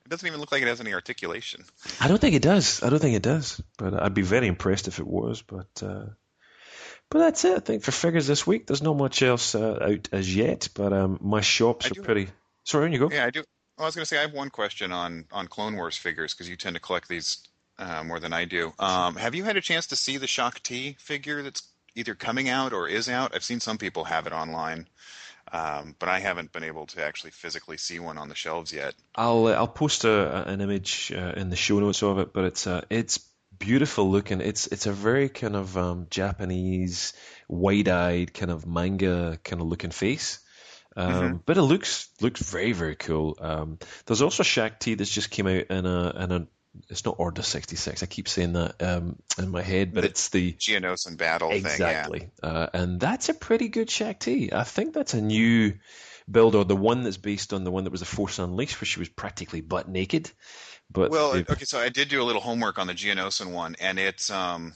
[0.06, 1.64] it doesn't even look like it has any articulation.
[2.00, 2.84] I don't think it does.
[2.84, 3.62] I don't think it does.
[3.78, 5.42] But I'd be very impressed if it was.
[5.42, 6.06] But uh,
[7.10, 7.58] but that's it.
[7.58, 10.70] I think for figures this week, there's not much else uh, out as yet.
[10.74, 12.30] But um, my shops are pretty.
[12.64, 13.10] Sorry, on you go.
[13.12, 13.44] Yeah, I do.
[13.78, 16.34] Well, I was going to say I have one question on on Clone Wars figures
[16.34, 17.40] because you tend to collect these
[17.78, 18.74] uh, more than I do.
[18.80, 21.64] Um, have you had a chance to see the Shaak Ti figure that's
[21.96, 23.34] either coming out or is out?
[23.36, 24.88] I've seen some people have it online,
[25.52, 28.94] um, but I haven't been able to actually physically see one on the shelves yet.
[29.16, 32.46] I'll uh, I'll post a, an image uh, in the show notes of it, but
[32.46, 33.20] it's uh, it's
[33.58, 34.42] beautiful looking.
[34.42, 37.14] It's it's a very kind of um, Japanese,
[37.48, 40.40] wide-eyed kind of manga kind of looking face.
[40.98, 41.42] Um, Mhm.
[41.46, 43.38] But it looks looks very very cool.
[43.40, 46.48] Um, there's also Shaak Ti that's just came out in a in a
[46.90, 48.04] it's not Order 66.
[48.04, 51.60] I keep saying that um, in my head, but The- it's the Geonosis battle thing.
[51.60, 52.30] Exactly.
[52.42, 54.54] Uh, and that's a pretty good Shaak Ti.
[54.54, 55.74] I think that's a new
[56.30, 58.86] build, or the one that's based on the one that was the Force Unleashed, where
[58.86, 60.32] she was practically butt naked.
[60.92, 64.00] But Well, okay, so I did do a little homework on the Geonosis one, and
[64.00, 64.74] it's um,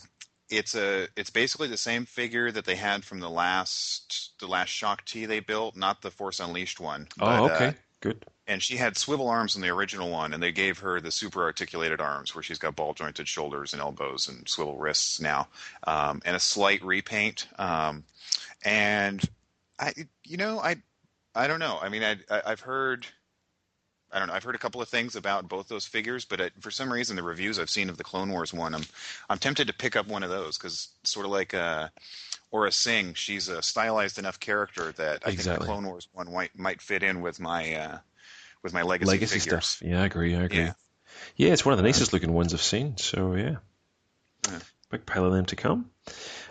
[0.49, 4.69] it's a it's basically the same figure that they had from the last the last
[4.69, 7.07] Shaak Ti they built, not the Force Unleashed one.
[7.19, 8.25] oh, but, okay, uh, good.
[8.47, 11.43] and she had swivel arms in the original one, and they gave her the super
[11.43, 15.47] articulated arms, where she's got ball jointed shoulders and elbows and swivel wrists now,
[15.85, 17.47] um, and a slight repaint.
[17.59, 18.03] Um,
[18.63, 19.23] and
[19.79, 19.93] I,
[20.25, 20.77] you know, I,
[21.35, 21.77] I don't know.
[21.81, 23.05] I mean, I, I I've heard.
[24.11, 24.33] I don't know.
[24.33, 27.21] I've heard a couple of things about both those figures, but for some reason, the
[27.21, 28.81] reviews I've seen of the Clone Wars one, I'm
[29.29, 31.89] I'm tempted to pick up one of those because sort of like uh,
[32.53, 35.35] Aurra Sing, she's a stylized enough character that I Exactly.
[35.35, 37.97] think the Clone Wars one might might fit in with my uh,
[38.63, 39.67] with my legacy, Legacy figures.
[39.67, 39.87] stuff.
[39.87, 40.35] Yeah, I agree.
[40.35, 40.57] I agree.
[40.57, 40.73] Yeah.
[41.35, 42.97] Yeah, it's one of the nicest looking ones I've seen.
[42.97, 43.55] So yeah,
[44.47, 44.59] Yeah.
[44.89, 45.89] big pile of them to come.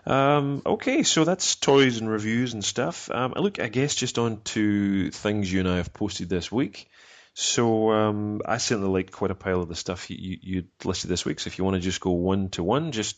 [0.06, 3.10] Um, okay, so that's toys and reviews and stuff.
[3.10, 6.88] Um, look, I guess just on to things you and I have posted this week.
[7.34, 11.10] So um, I certainly liked quite a pile of the stuff you, you, you listed
[11.10, 11.40] this week.
[11.40, 13.16] So if you want to just go one to one, just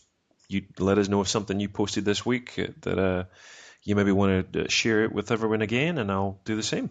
[0.51, 3.23] you let us know of something you posted this week uh, that uh,
[3.83, 6.89] you maybe want to share it with everyone again, and I'll do the same.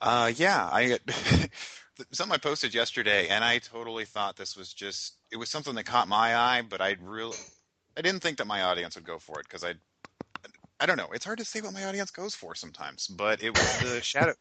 [0.00, 0.98] Uh, yeah, I
[2.12, 5.84] something I posted yesterday, and I totally thought this was just it was something that
[5.84, 7.36] caught my eye, but I really
[7.96, 9.74] I didn't think that my audience would go for it because I
[10.80, 11.08] I don't know.
[11.12, 14.32] It's hard to say what my audience goes for sometimes, but it was the shadow.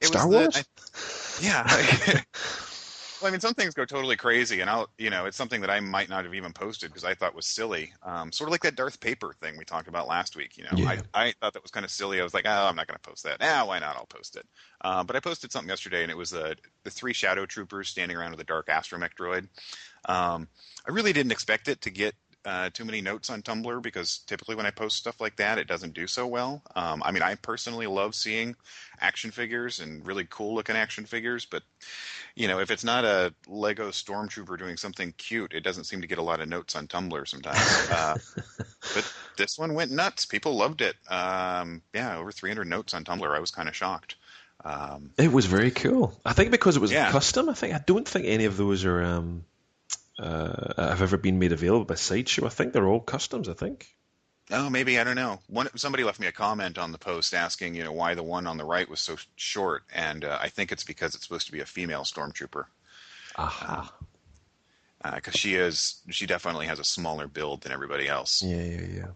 [0.00, 0.54] It Star was Wars?
[0.54, 2.22] The, I, yeah.
[3.20, 5.70] well, I mean, some things go totally crazy, and I'll you know it's something that
[5.70, 7.92] I might not have even posted because I thought was silly.
[8.02, 10.56] Um, sort of like that Darth Paper thing we talked about last week.
[10.56, 11.00] You know, Yeah.
[11.14, 12.20] I I thought that was kind of silly.
[12.20, 13.38] I was like, oh, I'm not going to post that.
[13.40, 13.96] Ah, why not?
[13.96, 14.46] I'll post it.
[14.80, 16.54] Uh, but I posted something yesterday, and it was uh,
[16.84, 19.48] the three shadow troopers standing around with a dark astromech droid.
[20.08, 20.48] Um,
[20.88, 24.54] I really didn't expect it to get uh, too many notes on Tumblr because typically
[24.54, 26.62] when I post stuff like that, it doesn't do so well.
[26.74, 28.56] Um, I mean, I personally love seeing
[29.00, 31.62] action figures and really cool looking action figures, but
[32.34, 36.06] you know, if it's not a Lego Stormtrooper doing something cute, it doesn't seem to
[36.06, 37.90] get a lot of notes on Tumblr sometimes.
[37.90, 38.16] uh,
[38.94, 39.04] but
[39.36, 40.24] this one went nuts.
[40.26, 40.96] People loved it.
[41.10, 43.36] Um, yeah, over 300 notes on Tumblr.
[43.36, 44.16] I was kind of shocked.
[44.64, 46.18] Um, It was very cool.
[46.24, 47.10] I think because it was Yeah.
[47.10, 47.48] custom.
[47.48, 49.44] I think I don't think any of those are um,
[50.20, 52.46] uh, have ever been made available by Sideshow.
[52.46, 53.48] I think they're all customs.
[53.48, 53.94] I think.
[54.52, 55.38] Oh, maybe I don't know.
[55.46, 58.46] One somebody left me a comment on the post asking, you know, why the one
[58.46, 61.52] on the right was so short, and uh, I think it's because it's supposed to
[61.52, 62.64] be a female stormtrooper
[63.36, 63.92] Aha.
[65.14, 68.42] because she is she definitely has a smaller build than everybody else.
[68.42, 69.06] yeah, yeah, yeah.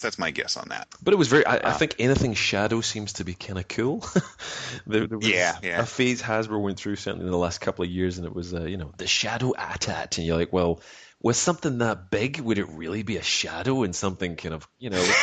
[0.00, 0.88] That's my guess on that.
[1.02, 1.46] But it was very.
[1.46, 4.04] I, I Uh, think anything Shadow seems to be kind of cool.
[4.86, 5.80] there, there was Yeah, yeah.
[5.82, 8.54] A phase Hasbro went through certainly in the last couple of years, and it was
[8.54, 10.80] uh, you know the Shadow AT-AT, and you're like, well,
[11.22, 14.90] with something that big, would it really be a shadow and something kind of you
[14.90, 15.04] know.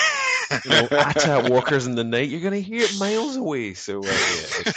[0.63, 3.73] You know, AT-AT walkers in the night, you're going to hear it miles away.
[3.73, 4.71] So, uh, yeah,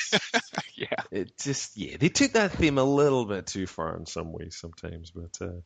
[0.75, 1.03] yeah.
[1.11, 4.57] it just yeah they took that theme a little bit too far in some ways
[4.61, 5.61] sometimes but uh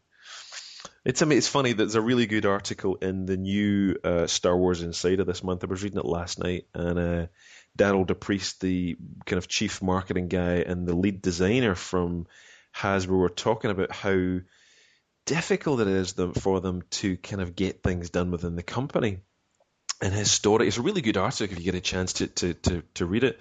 [1.04, 4.26] it's I mean, it's funny that there's a really good article in the new uh,
[4.26, 5.62] Star Wars Insider this month.
[5.62, 7.26] I was reading it last night, and uh,
[7.78, 12.26] Derryl DePriest, the kind of chief marketing guy and the lead designer from
[12.74, 14.40] Hasbro, were talking about how
[15.26, 19.18] difficult it is them, for them to kind of get things done within the company.
[20.00, 22.54] And his story, it's a really good article if you get a chance to to
[22.54, 23.40] to, to read it.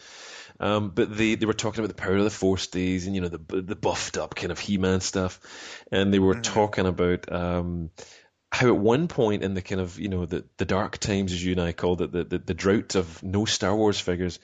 [0.59, 3.21] Um, but they, they were talking about the power of the Force days and you
[3.21, 5.39] know the the buffed up kind of He-Man stuff,
[5.91, 7.89] and they were talking about um,
[8.51, 11.43] how at one point in the kind of you know the the dark times as
[11.43, 14.39] you and I called it the the, the drought of no Star Wars figures,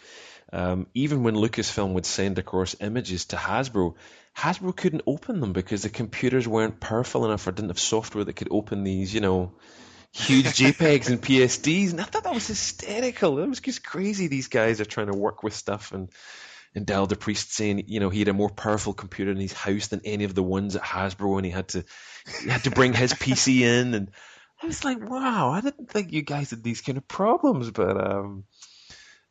[0.52, 3.93] um, even when Lucasfilm would send across images to Hasbro,
[4.36, 8.36] Hasbro couldn't open them because the computers weren't powerful enough or didn't have software that
[8.36, 9.52] could open these you know
[10.12, 13.39] huge JPEGs and PSDs, and I thought that was hysterical.
[13.39, 14.28] It was just crazy.
[14.28, 16.10] These guys are trying to work with stuff, and
[16.76, 19.88] and Dal DePriest saying, you know, he had a more powerful computer in his house
[19.88, 21.84] than any of the ones at Hasbro, and he had to
[22.41, 24.12] he had to bring his PC in, and
[24.62, 27.98] I was like, wow, I didn't think you guys had these kind of problems, but
[28.00, 28.45] um.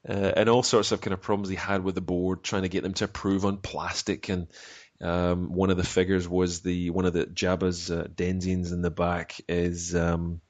[0.09, 2.69] Uh, and all sorts of kind of problems he had with the board, trying to
[2.69, 4.29] get them to approve on plastic.
[4.29, 4.47] And
[5.03, 9.41] um, one of the figures was the one of the Jabba's uh, in the back
[9.49, 10.41] is um,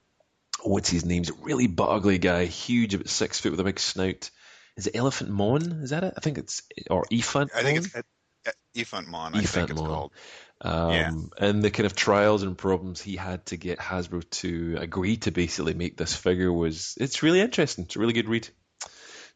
[0.63, 1.23] what's his name?
[1.23, 4.31] He's a really butt ugly guy, huge, about six foot with a big snout.
[4.77, 5.63] Is it Elephant Mon?
[5.83, 6.15] Is that it?
[6.17, 7.51] I think it's or Ephant.
[7.55, 7.91] I think Mon?
[8.47, 9.35] it's Ephant Mon.
[9.35, 9.91] I think Ephant it's Mon.
[9.91, 10.13] called.
[10.61, 11.13] Um, Yeah.
[11.39, 15.31] And the kind of trials and problems he had to get Hasbro to agree to
[15.31, 17.85] basically make this figure was it's really interesting.
[17.85, 18.49] It's a really good read.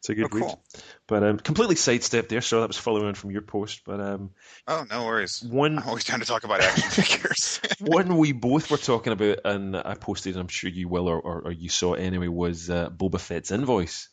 [0.03, 0.41] It's a good Oh, read.
[0.41, 0.63] cool.
[1.07, 3.83] But um, completely sidestepped there, so that was following on from your post.
[3.85, 4.31] But um,
[4.67, 5.41] Oh, no worries.
[5.41, 7.61] one I'm always trying to talk about action figures.
[7.79, 11.17] one we both were talking about, and I posted, and I'm sure you will, or,
[11.17, 14.09] or, or you saw it anyway, was uh, Boba Fett's invoice,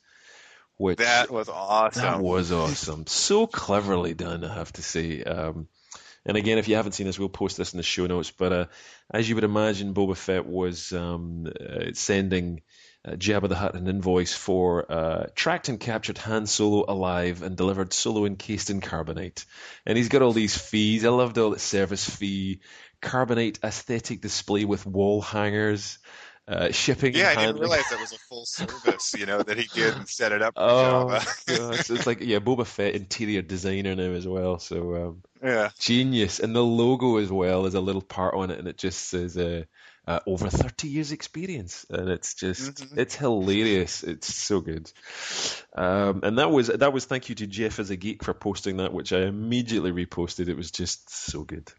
[0.77, 2.03] which that was awesome.
[2.03, 5.25] that was awesome, so cleverly done, I have to say.
[5.25, 5.67] Um,
[6.25, 8.31] and again, if you haven't seen this, we'll post this in the show notes.
[8.31, 8.67] But uh,
[9.13, 12.61] as you would imagine, Boba Fett was um, uh, sending
[13.05, 17.57] uh, Jabba the Hutt an invoice for uh, tracked and captured Han Solo alive and
[17.57, 19.45] delivered Solo encased in carbonite.
[19.87, 21.05] And he's got all these fees.
[21.05, 22.61] I loved all the service fee,
[23.01, 25.99] carbonite aesthetic display with wall hangers.
[26.51, 27.15] uh, shipping.
[27.15, 30.09] Yeah, I didn't realize that was a full service, you know, that he did and
[30.09, 34.59] set it up for Oh, it's like yeah, Boba Fett interior designer now as well.
[34.59, 35.71] So um, yeah.
[35.79, 39.09] genius, and the logo as well is a little part on it, and it just
[39.09, 39.63] says uh,
[40.11, 42.99] uh, over thirty years experience, and it's just Mhm.
[42.99, 44.03] it's hilarious.
[44.03, 44.91] It's so good.
[45.75, 48.79] Um, and that was that was thank you to Jeff as a geek for posting
[48.79, 50.49] that, which I immediately reposted.
[50.49, 51.71] It was just so good.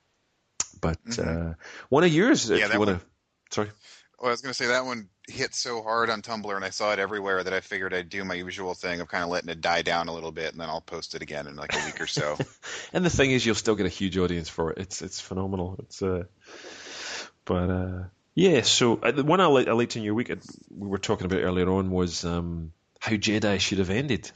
[0.80, 1.52] But Mhm.
[1.52, 1.54] uh,
[1.90, 3.06] one of yours, Yeah, if you want to.
[3.52, 3.70] Sorry.
[4.18, 6.70] Well, I was going to say that one hit so hard on Tumblr, and I
[6.70, 9.50] saw it everywhere that I figured I'd do my usual thing of kind of letting
[9.50, 11.86] it die down a little bit, and then I'll post it again in like a
[11.86, 12.38] week or so.
[12.94, 14.78] And the thing is, you'll still get a huge audience for it.
[14.78, 15.76] It's it's phenomenal.
[15.80, 16.24] It's uh,
[17.46, 18.04] but uh,
[18.36, 18.62] yeah.
[18.62, 20.36] So uh, the one I liked, I liked in your week, uh,
[20.70, 24.32] we were talking about earlier on, was um, how Jedi should have ended.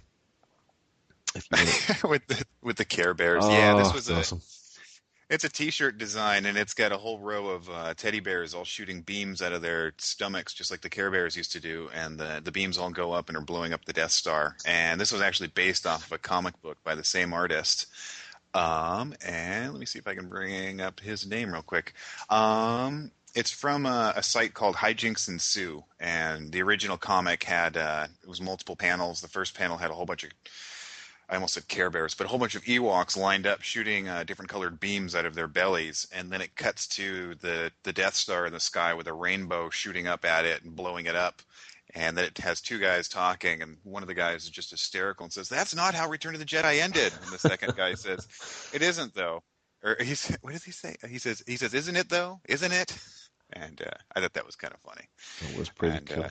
[2.04, 3.50] With the with the Care Bears.
[3.50, 4.42] yeah, this Oh, was it's a awesome.
[5.30, 8.64] it's a T-shirt design, and it's got a whole row of uh, teddy bears all
[8.64, 12.18] shooting beams out of their stomachs, just like the Care Bears used to do, and
[12.18, 14.56] the the beams all go up and are blowing up the Death Star.
[14.66, 17.88] And this was actually based off of a comic book by the same artist.
[18.54, 21.94] Um, and let me see if I can bring up his name real quick.
[22.30, 28.08] Um, it's from a, a site called Hijinks Ensue and the original comic had uh,
[28.24, 29.20] it was multiple panels.
[29.22, 30.32] The first panel had a whole bunch of
[31.28, 34.24] I almost said Care Bears, but a whole bunch of Ewoks lined up shooting uh,
[34.24, 38.16] different colored beams out of their bellies, and then it cuts to the the Death
[38.16, 41.42] Star in the sky with a rainbow shooting up at it and blowing it up.
[41.94, 45.26] And then it has two guys talking, and one of the guys is just hysterical
[45.26, 48.28] and says, "That's not how Return of the Jedi ended." And the second guy says,
[48.72, 49.44] "It isn't though."
[49.84, 52.40] Or he said, "What does he say?" He says, "He says, isn't it though?
[52.48, 52.96] Isn't it?"
[53.54, 55.08] And uh, I thought that was kind of funny.
[55.54, 56.24] It was pretty And, cool.
[56.24, 56.30] uh,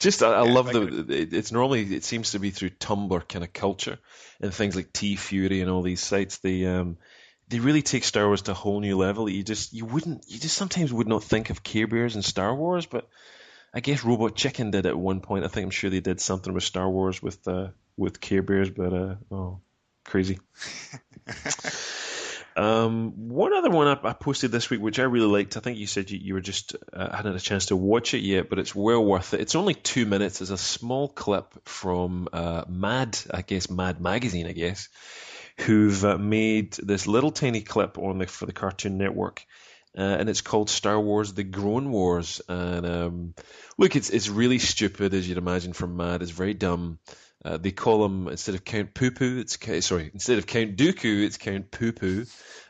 [0.00, 1.06] Just, I, I yeah, love I the.
[1.08, 3.98] it- It's normally it seems to be through Tumblr kind of culture
[4.40, 6.38] and things like TeeFury and all these sites.
[6.38, 6.96] They um
[7.48, 9.28] they really take Star Wars to a whole new level.
[9.28, 12.54] You just you wouldn't you just sometimes would not think of Care Bears and Star
[12.54, 13.08] Wars, but
[13.72, 15.44] I guess Robot Chicken did at one point.
[15.44, 18.70] I think I'm sure they did something with Star Wars with uh with Care Bears,
[18.70, 19.60] but uh oh
[20.04, 20.38] crazy.
[22.56, 25.56] Um, one other one I, I posted this week, which I really liked.
[25.56, 28.14] I think you said you, you were just uh, hadn't had a chance to watch
[28.14, 29.40] it yet, but it's well worth it.
[29.40, 30.40] It's only two minutes.
[30.40, 34.88] It's a small clip from uh, Mad, I guess Mad Magazine, I guess,
[35.60, 39.44] who've uh, made this little tiny clip on the for the Cartoon Network.
[39.96, 42.40] Uh, and it's called Star Wars: The Grown Wars.
[42.48, 43.34] And um,
[43.76, 46.22] look, it's it's really stupid, as you'd imagine from Mad.
[46.22, 46.98] It's very dumb.
[47.44, 51.24] Uh, they call him instead of Count Poo Poo, it's sorry, instead of Count Dooku,
[51.24, 52.24] it's Count Poo Poo,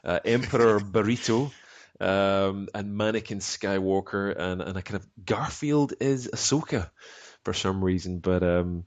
[0.04, 1.52] uh, Emperor Burrito,
[2.00, 6.90] um, and Mannequin Skywalker, and and a kind of Garfield is Ahsoka
[7.44, 8.18] for some reason.
[8.18, 8.84] But um,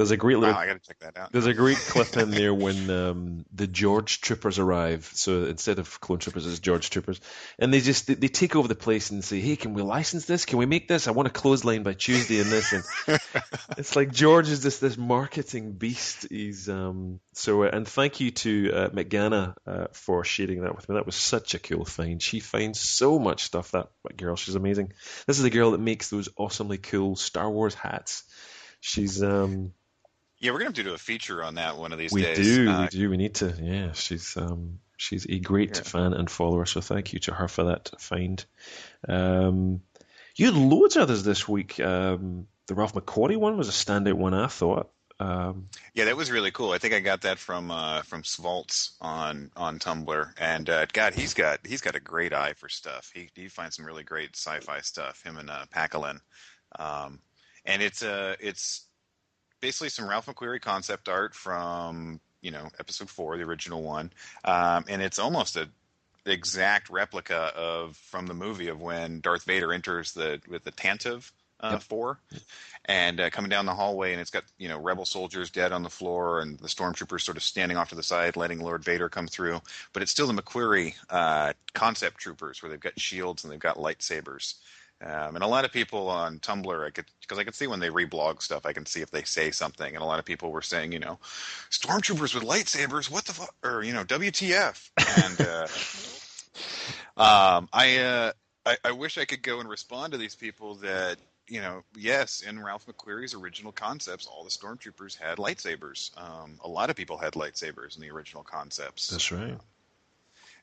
[0.00, 1.30] there's a great little Wow, I got to check that out.
[1.30, 5.10] there's a great clip in there when um, the George Troopers arrive.
[5.12, 7.20] So instead of clone troopers, it's George Troopers,
[7.58, 10.24] and they just they, they take over the place and say, "Hey, can we license
[10.24, 10.46] this?
[10.46, 11.06] Can we make this?
[11.06, 13.20] I want a clothesline by Tuesday in this." And
[13.76, 16.26] it's like George is just this marketing beast.
[16.30, 20.88] He's um so uh, and thank you to uh, McGanna uh, for sharing that with
[20.88, 20.94] me.
[20.94, 22.22] That was such a cool find.
[22.22, 23.72] She finds so much stuff.
[23.72, 24.94] That, that girl, she's amazing.
[25.26, 28.24] This is the girl that makes those awesomely cool Star Wars hats.
[28.80, 29.74] She's um
[30.40, 32.36] Yeah, we're gonna have to do a feature on that one of these days.
[32.38, 32.56] we days.
[32.56, 33.10] do, Uh, we do.
[33.10, 33.54] We need to.
[33.60, 35.82] Yeah, she's um, she's a great Yeah.
[35.82, 36.64] fan and follower.
[36.66, 38.44] So thank you to her for that find.
[39.06, 39.82] Um,
[40.36, 41.78] you had loads of others this week.
[41.80, 44.90] Um, the Ralph McQuarrie one was a standout one, I thought.
[45.18, 46.72] Um, Yeah, that was really cool.
[46.72, 51.12] I think I got that from uh, from Svaltz on on Tumblr, and uh, God,
[51.14, 53.10] he's got he's got a great eye for stuff.
[53.14, 55.22] He he finds some really great sci-fi stuff.
[55.22, 56.20] Him and uh, Pakalin,
[56.78, 57.20] um,
[57.66, 58.86] and it's uh it's
[59.60, 64.12] basically some Ralph McQuarrie concept art from you know episode four, the original one,
[64.44, 65.68] um, and it's almost a
[66.26, 71.30] exact replica of from the movie of when Darth Vader enters the with the Tantive
[71.60, 71.82] uh, Yep.
[71.82, 72.18] four
[72.86, 75.82] and uh, coming down the hallway, and it's got you know rebel soldiers dead on
[75.82, 79.08] the floor, and the stormtroopers sort of standing off to the side, letting Lord Vader
[79.08, 79.60] come through.
[79.92, 83.76] But it's still the McQuarrie uh, concept troopers, where they've got shields and they've got
[83.76, 84.54] lightsabers.
[85.02, 87.80] Um, and a lot of people on Tumblr, I could because I can see when
[87.80, 90.50] they reblog stuff, I can see if they say something, and a lot of people
[90.50, 91.18] were saying, you know,
[91.70, 94.90] stormtroopers with lightsabers, what the fuck, or you know, WTF,
[95.24, 95.40] and.
[95.40, 95.66] Uh,
[97.56, 98.32] um, I, uh,
[98.66, 101.16] I I wish I could go and respond to these people that
[101.50, 106.16] you know, yes, in Ralph McQuarrie's original concepts, all the stormtroopers had lightsabers.
[106.16, 109.08] Um, a lot of people had lightsabers in the original concepts.
[109.08, 109.58] that's right.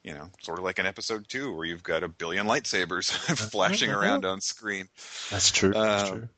[0.08, 3.12] You know, sort of like an episode two, where you've got a billion lightsabers
[3.52, 4.88] flashing around on screen.
[5.30, 5.74] That's true.
[5.74, 6.30] That's Um, true.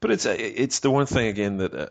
[0.00, 1.86] But it's uh, it's the one thing again that uh,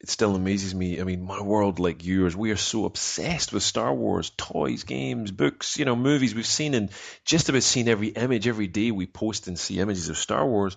[0.00, 1.00] it still amazes me.
[1.00, 5.30] I mean, my world, like yours, we are so obsessed with Star Wars, toys, games,
[5.30, 6.34] books, you know, movies.
[6.34, 6.90] We've seen and
[7.24, 10.76] just about seen every image every day we post and see images of Star Wars.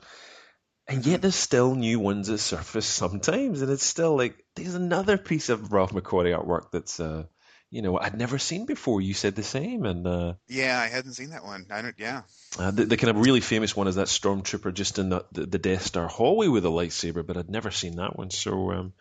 [0.87, 5.17] And yet there's still new ones that surface sometimes, and it's still like there's another
[5.17, 7.25] piece of Ralph McQuarrie artwork that's uh,
[7.71, 9.01] you know I'd never seen before.
[9.01, 11.65] You said the same, and uh, yeah, I hadn't seen that one.
[11.71, 11.95] I don't.
[11.97, 12.21] Yeah,
[12.59, 15.45] uh, the, the, kind of really famous one is that stormtrooper just in the, the,
[15.45, 18.29] the Death Star hallway with a lightsaber, but I'd never seen that one.
[18.29, 18.93] So um,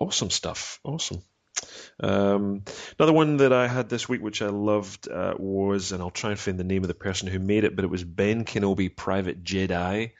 [0.00, 1.22] awesome stuff, awesome.
[2.00, 2.62] Um,
[2.98, 6.30] another one that I had this week, which I loved, uh, was, and I'll try
[6.30, 8.94] and find the name of the person who made it, but it was Ben Kenobi
[8.94, 10.12] Private Jedi,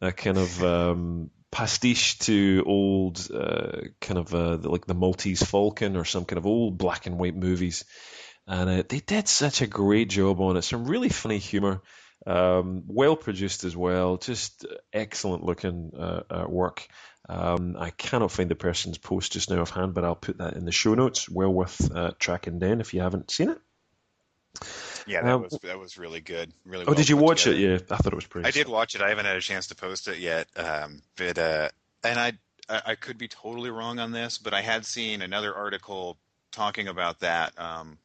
[0.00, 5.96] a kind of um, pastiche to old uh, kind of uh, like the Maltese Falcon
[5.96, 7.84] or some kind of old black and white movies.
[8.46, 10.62] And uh, they did such a great job on it.
[10.62, 11.82] Some really funny humor,
[12.26, 16.86] um, well produced as well, just excellent looking uh, uh, work.
[17.28, 20.64] Um, I cannot find the person's post just now offhand, but I'll put that in
[20.64, 21.28] the show notes.
[21.28, 23.58] Well worth uh, tracking down if you haven't seen it.
[25.08, 26.52] Yeah, that um, was that was really good.
[26.64, 26.84] Really.
[26.84, 27.58] Oh, well did you watch together.
[27.58, 27.80] it?
[27.88, 28.46] Yeah, I thought it was pretty.
[28.46, 29.00] I did watch it.
[29.00, 30.46] I haven't had a chance to post it yet.
[30.56, 31.68] Um, but uh,
[32.04, 32.32] and I
[32.68, 36.18] I could be totally wrong on this, but I had seen another article
[36.52, 37.58] talking about that.
[37.58, 37.98] Um,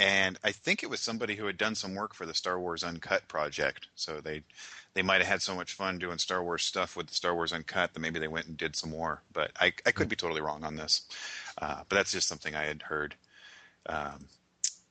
[0.00, 2.84] and I think it was somebody who had done some work for the Star Wars
[2.84, 3.88] Uncut project.
[3.94, 4.42] So they
[4.94, 7.52] they might have had so much fun doing Star Wars stuff with the Star Wars
[7.52, 9.22] Uncut that maybe they went and did some more.
[9.32, 11.02] But I I could be totally wrong on this.
[11.60, 13.14] Uh, but that's just something I had heard.
[13.86, 14.26] Um,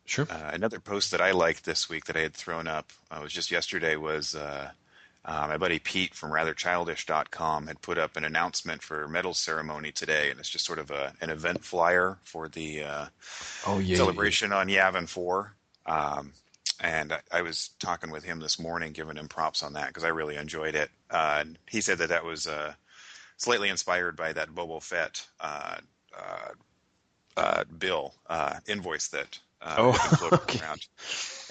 [0.08, 0.26] Sure.
[0.30, 3.34] Uh, another post that I liked this week that I had thrown up uh, was
[3.34, 4.72] just yesterday was uh,
[5.26, 10.32] uh my buddy Pete from RatherChildish.com had put up an announcement for medal ceremony today,
[10.32, 13.06] and it's just sort of a, an event flyer for the uh,
[13.68, 14.58] oh, yeah, celebration yeah.
[14.58, 15.54] on Yavin Four.
[15.86, 16.32] Um,
[16.80, 20.06] and I, I, was talking with him this morning, giving him props on that because
[20.06, 20.90] I really enjoyed it.
[21.10, 22.48] Uh, he said that that was
[23.36, 25.28] slightly inspired by that Boba Fett
[27.78, 28.14] bill
[28.68, 30.60] invoice that uh, oh, okay.
[30.60, 30.86] around.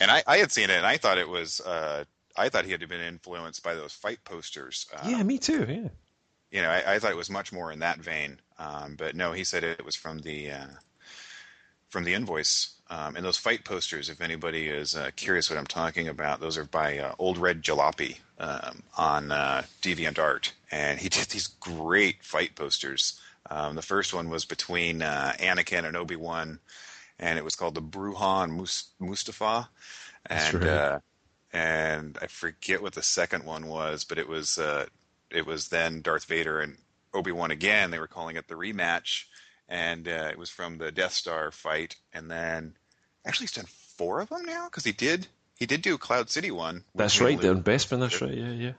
[0.00, 1.60] And I, I had seen it, and I thought it was.
[1.60, 2.04] Uh,
[2.36, 4.86] I thought he had been influenced by those fight posters.
[4.94, 5.64] Uh, yeah, me too.
[5.68, 5.88] Yeah.
[6.50, 9.32] You know, I, I, thought it was much more in that vein, um, but no,
[9.32, 10.66] he said it was from the uh,
[11.90, 12.72] from the invoice.
[12.88, 16.56] Um, and those fight posters, if anybody is uh, curious what I'm talking about, those
[16.56, 22.22] are by uh, Old Red Jalopy um, on uh, DeviantArt, and he did these great
[22.22, 23.20] fight posters.
[23.50, 26.60] Um, the first one was between uh, Anakin and Obi Wan
[27.18, 28.48] and it was called the Brujah
[29.00, 29.68] Mustafar,
[30.26, 30.68] and right.
[30.68, 30.98] uh,
[31.52, 34.86] and I forget what the second one was, but it was uh,
[35.30, 36.76] it was then Darth Vader and
[37.14, 37.90] Obi Wan again.
[37.90, 39.24] They were calling it the rematch,
[39.68, 42.74] and uh, it was from the Death Star fight, and then
[43.24, 45.26] actually he's done four of them now because he did
[45.58, 46.84] he did do Cloud City one.
[46.94, 48.00] That's right, the Bespin.
[48.00, 48.34] That's right.
[48.34, 48.72] Yeah, yeah.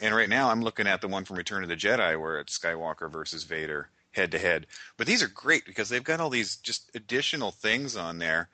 [0.00, 2.58] And right now I'm looking at the one from Return of the Jedi where it's
[2.58, 4.66] Skywalker versus Vader head to head.
[4.96, 8.48] But these are great because they've got all these just additional things on there.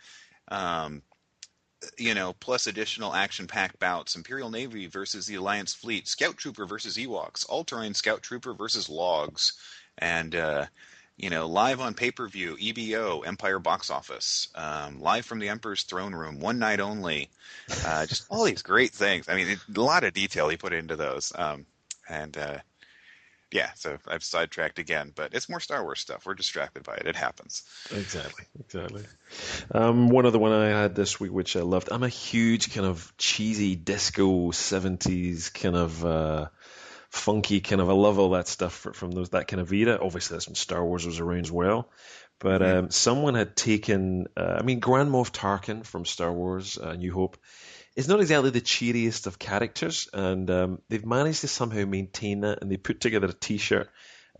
[0.48, 1.02] Um,
[1.96, 6.96] you know, plus additional action-packed bouts: Imperial Navy versus the Alliance Fleet, Scout Trooper versus
[6.96, 9.54] Ewoks, All-Terrain Scout Trooper versus Logs,
[9.96, 10.66] and uh,
[11.20, 16.14] you know, live on pay-per-view, EBO, Empire Box Office, um, live from the Emperor's Throne
[16.14, 17.28] Room, one night only.
[17.84, 19.28] Uh, just all these great things.
[19.28, 21.66] I mean, a lot of detail he put into those, um,
[22.08, 22.58] and uh,
[23.52, 26.24] yeah, so I've sidetracked again, but it's more Star Wars stuff.
[26.24, 27.06] We're distracted by it.
[27.06, 27.62] It happens.
[27.90, 29.04] Exactly, exactly.
[29.72, 31.88] Um, one other one I had this week, which I loved.
[31.90, 36.48] I'm a huge kind of cheesy disco '70s kind of uh,
[37.10, 37.90] funky kind of.
[37.90, 39.98] I love all that stuff from those that kind of era.
[40.00, 41.90] Obviously, that's when Star Wars was around as well.
[42.38, 42.78] But mm-hmm.
[42.78, 47.12] um, someone had taken, uh, I mean, Grand Moff Tarkin from Star Wars: uh, New
[47.12, 47.36] Hope
[48.00, 52.62] is not exactly the cheeriest of characters, and um, they've managed to somehow maintain that.
[52.62, 53.90] And they put together a T-shirt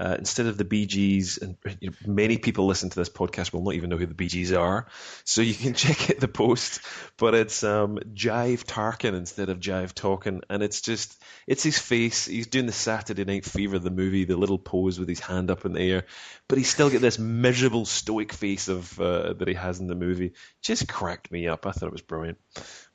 [0.01, 3.53] uh, instead of the Bee Gees, and you know, many people listen to this podcast
[3.53, 4.87] will not even know who the Bee Gees are,
[5.25, 6.81] so you can check out the post.
[7.19, 12.25] But it's um, Jive Tarkin instead of Jive Talking, and it's just it's his face.
[12.25, 15.67] He's doing the Saturday Night Fever, the movie, the little pose with his hand up
[15.67, 16.07] in the air,
[16.49, 19.95] but he's still got this miserable stoic face of uh, that he has in the
[19.95, 20.33] movie.
[20.63, 21.67] Just cracked me up.
[21.67, 22.39] I thought it was brilliant.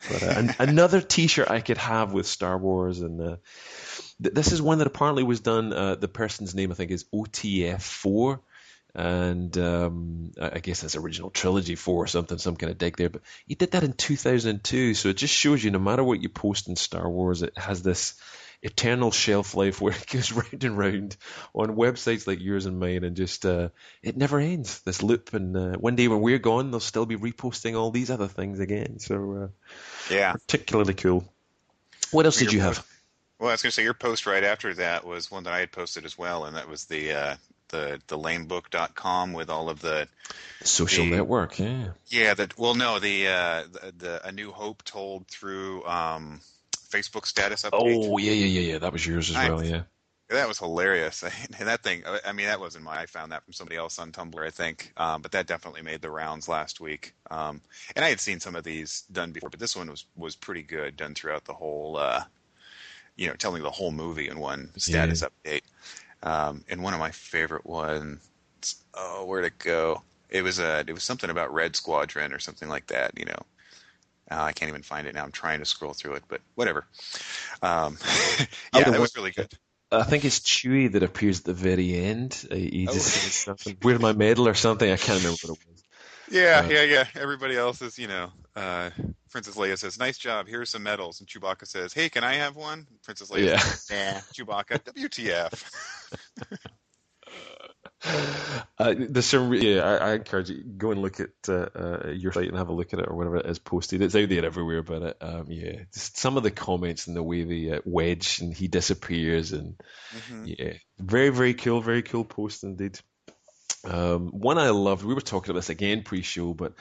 [0.10, 3.38] But uh, an- another T-shirt I could have with Star Wars and.
[4.24, 5.74] Uh, this is one that apparently was done.
[5.74, 8.40] Uh, the person's name, I think, is OTF4.
[8.98, 13.10] And um, I guess that's original trilogy four or something, some kind of dig there.
[13.10, 16.30] But he did that in 2002, so it just shows you no matter what you
[16.30, 18.16] post in Star Wars, it has this
[18.62, 21.18] eternal shelf life where it goes round and round
[21.54, 23.68] on websites like yours and mine, and just uh,
[24.02, 24.80] it never ends.
[24.82, 28.10] This loop, and uh, one day when we're gone, they'll still be reposting all these
[28.10, 29.00] other things again.
[29.00, 31.26] So uh, yeah, particularly cool.
[32.12, 32.86] What else did you have?
[33.40, 35.60] Well, I was going to say your post right after that was one that I
[35.60, 37.36] had posted as well, and that was the uh,
[37.70, 40.08] the the lamebook.com with all of the
[40.64, 41.60] social the- network.
[41.60, 41.90] Yeah.
[42.08, 46.40] yeah that well no the uh the, the a new hope told through um
[46.90, 47.72] Facebook status update.
[47.74, 48.78] Oh yeah, yeah, yeah, yeah.
[48.80, 49.64] That was yours as I- well.
[49.64, 49.82] Yeah.
[50.30, 51.24] That was hilarious.
[51.60, 52.98] And that thing, I mean, that wasn't mine.
[52.98, 54.92] I found that from somebody else on Tumblr, I think.
[54.98, 57.14] Um, but that definitely made the rounds last week.
[57.30, 57.62] Um,
[57.96, 60.64] and I had seen some of these done before, but this one was, was pretty
[60.64, 62.24] good, done throughout the whole, uh,
[63.16, 65.62] you know, telling the whole movie in one status update.
[66.24, 68.20] Um, and one of my favorite ones,
[68.94, 70.02] oh, where'd it go?
[70.30, 73.40] It was uh, it was something about Red Squadron or something like that, you know.
[74.32, 75.24] Uh, I can't even find it now.
[75.24, 76.86] I'm trying to scroll through it, but whatever.
[77.62, 77.98] Um,
[78.74, 79.52] Oh, yeah, that was really good.
[79.92, 82.34] I think it's Chewie that appears at the very end.
[82.52, 82.94] He Oh.
[82.94, 83.78] just says something.
[83.82, 84.92] Where's my medal or something?
[84.92, 85.84] I can't remember what it was.
[86.32, 87.06] Yeah, Uh, yeah, yeah.
[87.16, 88.90] Everybody else is, you know, uh,
[89.36, 90.48] Princess Leia says, "Nice job.
[90.48, 93.58] Here's some medals." And Chewbacca says, "Hey, can I have one?" Princess Leia Yeah.
[93.58, 95.62] says, "Nah." Chewbacca, "WTF?"
[98.78, 99.82] Uh, there's some, yeah.
[99.82, 102.74] I, I encourage you go and look at uh, uh, your site and have a
[102.74, 104.02] look at it or whatever it is posted.
[104.02, 107.24] It's out there everywhere, but it, um, yeah, just some of the comments and the
[107.24, 109.76] way they uh, wedge and he disappears and
[110.14, 110.56] Mhm.
[110.58, 113.00] yeah, very very cool, very cool post indeed.
[113.84, 115.04] Um, one I loved.
[115.04, 116.74] We were talking about this again pre-show, but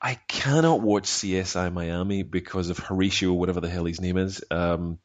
[0.00, 4.42] I cannot watch CSI Miami because of Horatio, whatever the hell his name is.
[4.50, 4.98] Um,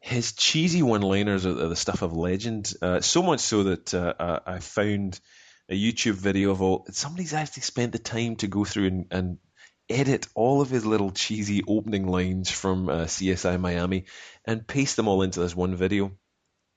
[0.00, 2.72] his cheesy one-liners are the stuff of legend.
[2.80, 5.20] Uh, so much so that uh, I I found
[5.68, 6.86] a YouTube video of all.
[6.90, 9.38] Somebody's actually spent the time to go through and, and
[9.88, 14.04] edit all of his little cheesy opening lines from uh, CSI Miami
[14.44, 16.12] and paste them all into this one video.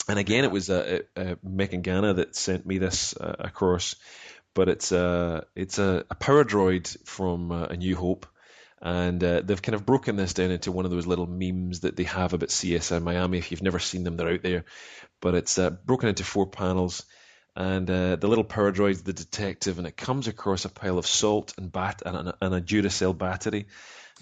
[0.08, 3.96] And again, it was uh, uh, Megan Gana that sent me this uh, across,
[4.54, 8.26] but it's a it's a, a power droid from uh, A New Hope,
[8.82, 11.95] and uh, they've kind of broken this down into one of those little memes that
[11.95, 13.38] they have about CSI Miami.
[13.38, 14.66] If you've never seen them, they're out there,
[15.22, 17.06] but it's uh, broken into four panels.
[17.56, 21.08] And uh, the little power droid's the detective, and it comes across a pile of
[21.08, 23.68] salt and bat and and a Duracell battery.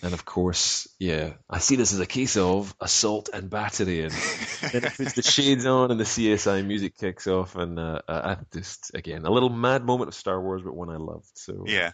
[0.04, 4.12] And of course, yeah, I see this as a case of assault and battery, and
[4.72, 8.38] then it puts the shades on, and the CSI music kicks off, and uh, I
[8.54, 11.26] just again a little mad moment of Star Wars, but one I loved.
[11.34, 11.92] So, Yeah.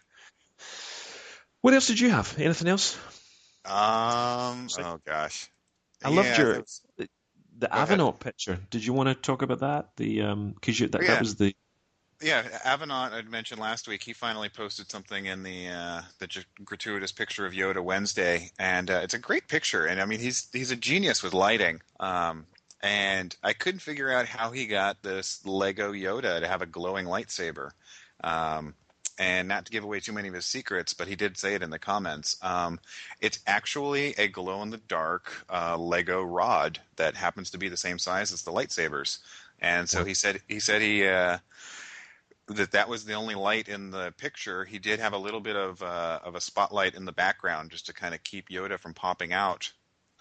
[1.61, 2.35] what else did you have?
[2.37, 2.97] Anything else?
[3.65, 4.67] Um.
[4.79, 5.49] Oh gosh.
[6.03, 7.07] I loved Yeah, your- was- The
[7.67, 8.19] Go ahead.
[8.19, 8.59] Picture.
[8.69, 9.95] Did you want to talk about that?
[9.95, 11.07] The um, because that, Yeah.
[11.07, 11.55] that was the
[12.21, 14.03] Yeah, Avenant I'd mentioned last week.
[14.03, 19.01] He finally posted something in the uh, the gratuitous picture of Yoda Wednesday, and uh,
[19.03, 19.85] it's a great picture.
[19.85, 21.81] And I mean, he's he's a genius with lighting.
[21.99, 22.45] Um,
[22.81, 27.05] and I couldn't figure out how he got this Lego Yoda to have a glowing
[27.05, 27.71] lightsaber.
[28.23, 28.73] Um,
[29.19, 31.61] and not to give away too many of his secrets, but he did say it
[31.61, 32.35] in the comments.
[32.41, 32.79] Um,
[33.21, 37.77] it's actually a glow in the dark uh, Lego rod that happens to be the
[37.77, 39.19] same size as the lightsabers.
[39.59, 41.37] And so he said he said he uh,
[42.47, 44.65] that that was the only light in the picture.
[44.65, 47.85] He did have a little bit of uh, of a spotlight in the background just
[47.87, 49.71] to kind of keep Yoda from popping out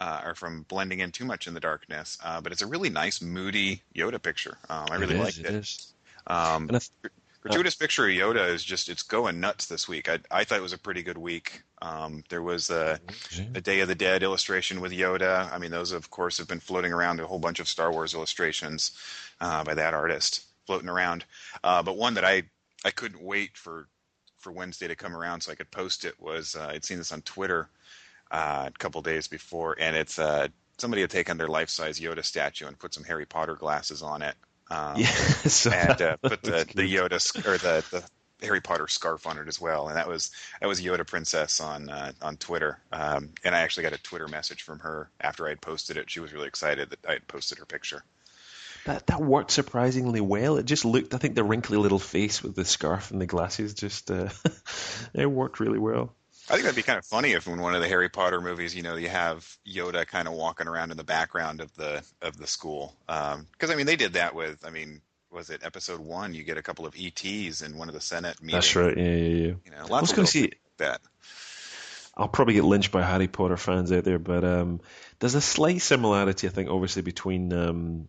[0.00, 2.18] uh, or from blending in too much in the darkness.
[2.24, 4.58] Uh, but it's a really nice, moody Yoda picture.
[4.68, 5.86] Um, I really it is, liked it.
[6.28, 6.90] Um, th-
[7.40, 10.08] gratuitous picture of Yoda is just it's going nuts this week.
[10.08, 11.62] I I thought it was a pretty good week.
[11.80, 13.00] Um, there was a,
[13.56, 15.52] a Day of the Dead illustration with Yoda.
[15.52, 18.14] I mean, those of course have been floating around a whole bunch of Star Wars
[18.14, 18.92] illustrations
[19.40, 21.24] uh, by that artist floating around.
[21.62, 22.44] Uh, but one that I
[22.84, 23.88] I couldn't wait for
[24.38, 27.12] for Wednesday to come around so I could post it was uh, I'd seen this
[27.12, 27.68] on Twitter
[28.30, 30.48] uh, a couple days before, and it's uh,
[30.78, 34.22] somebody had taken their life size Yoda statue and put some Harry Potter glasses on
[34.22, 34.34] it.
[34.70, 34.96] Um,
[35.72, 36.94] and uh, put the, the.
[36.94, 38.02] Yoda sc- or the, the
[38.44, 41.88] Harry Potter scarf on it as well, and that was that was Yoda Princess on
[41.88, 42.80] uh, on Twitter.
[42.90, 46.10] Um, and I actually got a Twitter message from her after I had posted it.
[46.10, 48.02] She was really excited that I had posted her picture.
[48.84, 50.56] That that worked surprisingly well.
[50.56, 53.74] It just looked, I think, the wrinkly little face with the scarf and the glasses
[53.74, 54.28] just uh,
[55.14, 56.14] it worked really well.
[56.48, 58.74] I think that'd be kind of funny if in one of the Harry Potter movies,
[58.74, 62.36] you know, you have Yoda kind of walking around in the background of the of
[62.36, 62.96] the school.
[63.06, 64.64] Because I mean, they did that with.
[64.66, 66.34] I mean, was it Episode One?
[66.34, 68.64] You get a couple of ETs in one of the Senate meetings.
[68.64, 68.96] That's right.
[68.96, 69.54] Yeah, yeah, yeah.
[69.64, 71.00] You know, lots I was going to see like that.
[72.16, 74.80] I'll probably get lynched by Harry Potter fans out there, but um,
[75.18, 78.08] there's a slight similarity, I think, obviously between um,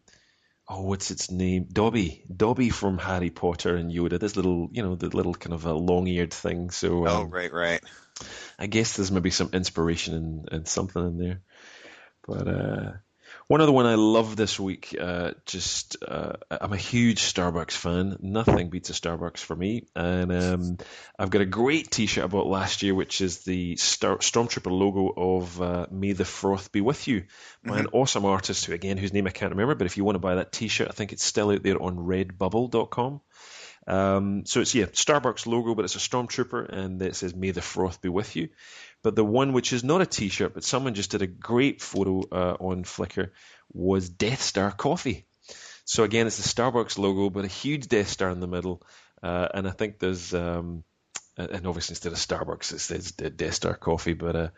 [0.74, 4.20] oh, what's its name, Dobby, Dobby from Harry Potter and Yoda.
[4.20, 6.72] This little, you know, the little kind of a long-eared thing.
[6.72, 7.82] So um, Oh, right, right.
[8.58, 11.42] I guess there's maybe some inspiration and in, in something in there.
[12.26, 12.92] But uh,
[13.48, 14.96] One other one I love this week.
[15.00, 18.18] Uh, just uh, I'm a huge Starbucks fan.
[18.22, 20.78] Nothing beats a Starbucks for me, and um,
[21.20, 25.14] I've got a great T-shirt I bought last year, which is the Star- Stormtrooper logo
[25.16, 27.26] of uh, "May the Froth Be with You"
[27.64, 27.80] by mm-hmm.
[27.82, 29.76] an awesome artist who, again, whose name I can't remember.
[29.76, 31.98] But if you want to buy that T-shirt, I think it's still out there on
[31.98, 33.22] Redbubble.com.
[33.86, 37.62] Um, so it's yeah, Starbucks logo, but it's a stormtrooper, and it says "May the
[37.62, 38.50] froth be with you."
[39.04, 42.24] But the one which is not a T-shirt, but someone just did a great photo
[42.32, 43.32] uh, on Flickr,
[43.74, 45.26] was Death Star coffee.
[45.86, 48.82] So again, it's the Starbucks logo, but a huge Death Star in the middle,
[49.22, 50.34] uh, and I think there's.
[50.34, 50.84] Um,
[51.36, 54.14] and obviously instead of Starbucks, it says Death Star Coffee.
[54.14, 54.50] But uh,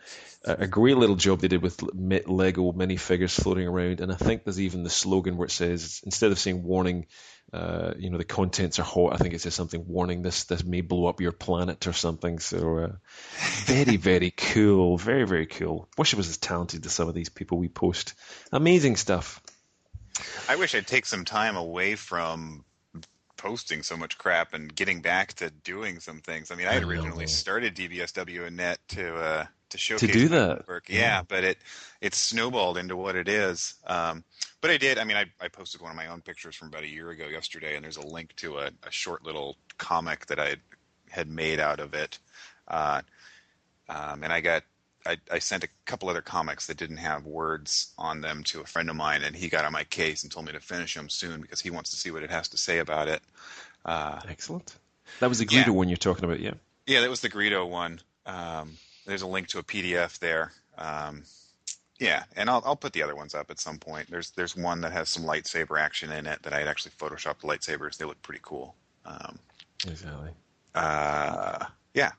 [0.43, 4.59] a great little job they did with Lego minifigures floating around, and I think there's
[4.59, 7.07] even the slogan where it says instead of saying "warning,"
[7.55, 9.13] uh, you know, the contents are hot.
[9.13, 12.39] I think it says something warning this this may blow up your planet or something.
[12.39, 12.91] So uh,
[13.63, 15.87] very very cool, very very cool.
[15.97, 18.13] Wish I was as talented as some of these people we post.
[18.51, 19.41] Amazing stuff.
[20.49, 22.65] I wish I'd take some time away from
[23.37, 26.51] posting so much crap and getting back to doing some things.
[26.51, 29.45] I mean, I had originally started DBSW and Net to uh,
[29.75, 30.89] to showcase to do that work.
[30.89, 31.57] Yeah, yeah, but it
[32.01, 33.75] it snowballed into what it is.
[33.85, 34.23] Um,
[34.61, 34.97] but I did.
[34.97, 37.27] I mean, I, I posted one of my own pictures from about a year ago
[37.27, 40.55] yesterday, and there's a link to a, a short little comic that I
[41.09, 42.17] had made out of it.
[42.67, 43.01] Uh,
[43.87, 44.63] um, and I got
[45.05, 48.65] I, I, sent a couple other comics that didn't have words on them to a
[48.65, 51.09] friend of mine, and he got on my case and told me to finish them
[51.09, 53.21] soon because he wants to see what it has to say about it.
[53.83, 54.75] Uh, Excellent.
[55.19, 55.73] That was the Greedo yeah.
[55.73, 56.55] one you're talking about, yeah?
[56.87, 57.99] Yeah, that was the Greedo one.
[58.25, 60.51] Um, there's a link to a PDF there.
[60.77, 61.23] Um,
[61.99, 64.09] yeah, and I'll I'll put the other ones up at some point.
[64.09, 67.39] There's there's one that has some lightsaber action in it that I had actually photoshopped
[67.39, 67.97] the lightsabers.
[67.97, 68.75] They look pretty cool.
[69.05, 69.39] Um,
[69.87, 70.31] exactly.
[70.73, 72.11] Uh, yeah.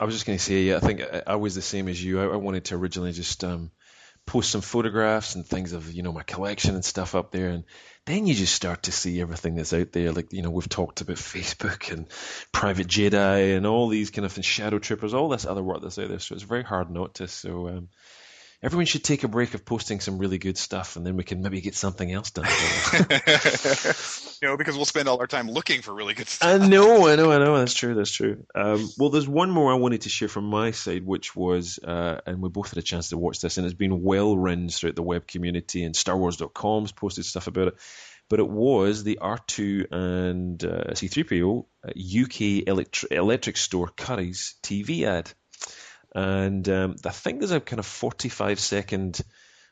[0.00, 2.02] I was just going to say, yeah, I think I, I, was the same as
[2.02, 2.20] you.
[2.20, 3.70] I, I wanted to originally just um,
[4.26, 7.64] post some photographs and things of you know my collection and stuff up there, and
[8.06, 10.12] then you just start to see everything that's out there.
[10.12, 12.06] Like you know we've talked about Facebook and
[12.52, 15.98] Private Jedi and all these kind of things, Shadow Troopers, all this other work that's
[15.98, 16.18] out there.
[16.18, 17.28] So it's very hard not to.
[17.28, 17.88] So um,
[18.62, 21.42] everyone should take a break of posting some really good stuff, and then we can
[21.42, 22.46] maybe get something else done.
[24.44, 26.62] know, because we'll spend all our time looking for really good stuff.
[26.62, 27.58] I know, I know, I know.
[27.58, 27.94] That's true.
[27.94, 28.44] That's true.
[28.54, 32.20] Um, well, there's one more I wanted to share from my side, which was, uh,
[32.26, 34.96] and we both had a chance to watch this, and it's been well rinsed throughout
[34.96, 37.74] the web community, and StarWars.com's posted stuff about it.
[38.30, 45.30] But it was the R2 and uh, C3PO UK electric, electric store Curry's TV ad.
[46.14, 49.20] And um, I think there's a kind of 45 second,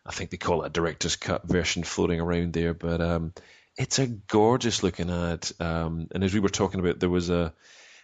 [0.04, 3.32] I think they call it a director's cut version floating around there, but um,
[3.76, 5.48] it's a gorgeous looking ad.
[5.60, 7.52] Um, and as we were talking about, there was a,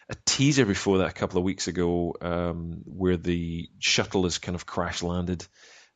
[0.09, 4.57] a teaser before that a couple of weeks ago um, where the shuttle is kind
[4.57, 5.47] of crash landed.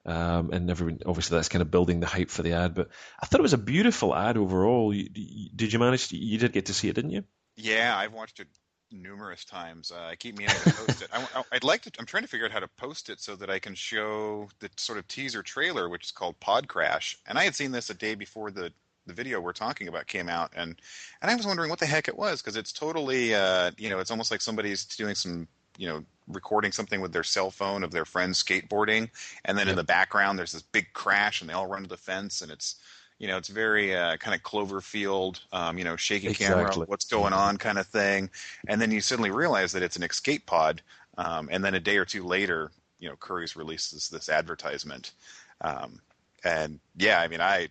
[0.04, 2.74] Um, and everyone, obviously, that's kind of building the hype for the ad.
[2.74, 2.88] But
[3.20, 4.92] I thought it was a beautiful ad overall.
[4.92, 5.08] You,
[5.54, 6.08] did you manage?
[6.08, 7.24] To, you did get to see it, didn't you?
[7.56, 8.48] Yeah, I've watched it
[8.90, 9.92] numerous times.
[9.92, 11.08] Uh, I keep meaning to post it.
[11.12, 11.92] I, would like to.
[11.98, 14.70] I'm trying to figure out how to post it so that I can show the
[14.76, 17.16] sort of teaser trailer, which is called Pod Crash.
[17.26, 18.72] And I had seen this a day before the
[19.06, 20.80] the video we're talking about came out, and
[21.20, 23.98] and I was wondering what the heck it was because it's totally, uh, you know,
[23.98, 27.90] it's almost like somebody's doing some, you know, recording something with their cell phone of
[27.90, 29.10] their friends skateboarding,
[29.44, 29.72] and then yep.
[29.72, 32.50] in the background there's this big crash, and they all run to the fence, and
[32.50, 32.76] it's
[33.22, 36.64] you know, it's very uh, kind of Cloverfield, um, you know, shaking exactly.
[36.64, 38.28] camera, what's going on kind of thing.
[38.66, 40.82] And then you suddenly realize that it's an escape pod.
[41.18, 45.12] Um, and then a day or two later, you know, Curry's releases this advertisement.
[45.60, 46.00] Um,
[46.42, 47.68] and yeah, I mean, I,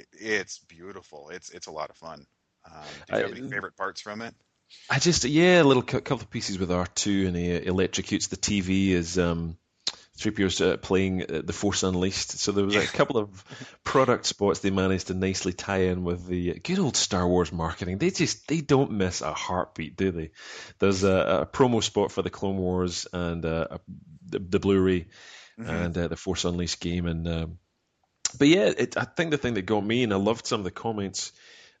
[0.00, 1.30] it, it's beautiful.
[1.30, 2.26] It's, it's a lot of fun.
[2.66, 4.34] Um, do you have any favorite parts from it?
[4.88, 8.90] I just, yeah, a little couple of pieces with R2 and he electrocutes the TV
[8.90, 9.56] is, um,
[10.20, 12.32] 3PO's uh, playing uh, The Force Unleashed.
[12.32, 13.44] So there was a couple of
[13.84, 17.98] product spots they managed to nicely tie in with the good old Star Wars marketing.
[17.98, 20.30] They just they don't miss a heartbeat, do they?
[20.78, 23.78] There's a, a promo spot for the Clone Wars and uh,
[24.26, 25.06] the, the, Blu-ray
[25.58, 25.70] mm-hmm.
[25.70, 27.58] and uh, the Force Unleashed game, and um,
[28.38, 30.64] but yeah, it, I think the thing that got me, and I loved some of
[30.64, 31.32] the comments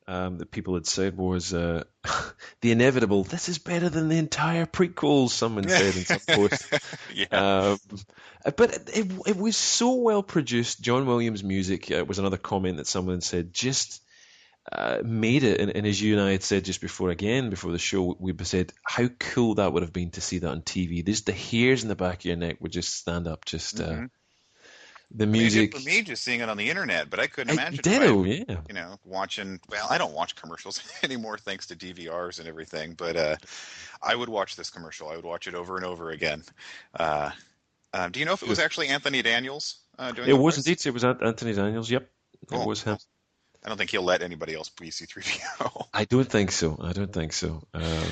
[0.06, 1.84] um, that people had said was uh,
[2.60, 3.24] the inevitable.
[3.24, 5.30] This is better than the entire prequels.
[5.30, 6.72] Someone said in some post.
[7.14, 7.26] yeah.
[7.70, 7.78] Um,
[8.56, 10.80] but it, it was so well produced.
[10.80, 14.02] John Williams' music uh, was another comment that someone said just.
[14.70, 17.72] Uh, made it, and, and, as you and I had said just before, again before
[17.72, 21.02] the show, we said how cool that would have been to see that on TV.
[21.04, 23.88] There's the hairs in the back of your neck would just stand up, just uh,
[23.88, 24.04] mm-hmm
[25.12, 25.74] the music.
[25.74, 27.80] I mean, for me, just seeing it on the internet, but I couldn't imagine.
[27.82, 28.56] Ditto, I, yeah.
[28.68, 29.60] You know, watching.
[29.68, 33.36] Well, I don't watch commercials anymore thanks to DVRs and everything, but uh,
[34.02, 35.08] I would watch this commercial.
[35.08, 36.42] I would watch it over and over again.
[36.94, 37.30] Uh,
[37.92, 40.66] um, do you know if it was actually Anthony Daniels Uh, doing It was voice?
[40.66, 40.86] indeed.
[40.86, 41.90] It was Anthony Daniels.
[41.90, 42.08] Yep,
[42.48, 42.62] Cool.
[42.62, 42.98] it was him.
[43.64, 45.86] I don't think he'll let anybody else be C3PO.
[45.92, 46.78] I don't think so.
[46.80, 47.62] I don't think so.
[47.74, 48.08] Um,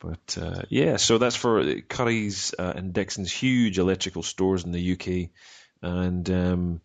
[0.00, 4.92] but uh, yeah, so that's for Curry's uh, and Dixon's huge electrical stores in the
[4.92, 5.30] UK,
[5.82, 6.80] and um,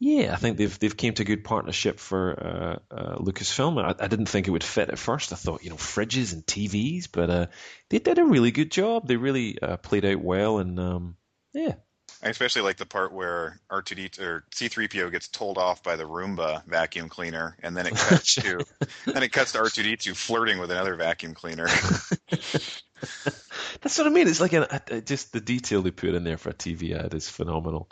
[0.00, 3.82] yeah, I think they've they've came to a good partnership for uh, uh, Lucasfilm.
[3.82, 5.32] I, I didn't think it would fit at first.
[5.32, 7.46] I thought you know fridges and TVs, but uh,
[7.88, 9.08] they did a really good job.
[9.08, 11.16] They really uh, played out well, and um,
[11.52, 11.74] yeah,
[12.22, 16.64] I especially like the part where R2D or C3PO gets told off by the Roomba
[16.66, 18.64] vacuum cleaner, and then it cuts to
[19.06, 21.66] then it cuts to R2D2 flirting with another vacuum cleaner.
[22.28, 24.26] that's what I mean.
[24.26, 24.66] It's like an,
[25.04, 27.88] just the detail they put in there for a TV ad is phenomenal.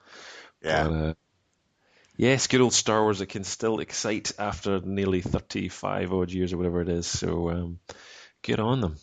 [0.63, 0.89] Yeah.
[0.89, 1.15] But, uh,
[2.17, 3.21] yes, good old Star Wars.
[3.21, 7.07] It can still excite after nearly 35 odd years or whatever it is.
[7.07, 7.79] So um,
[8.43, 8.97] good on them.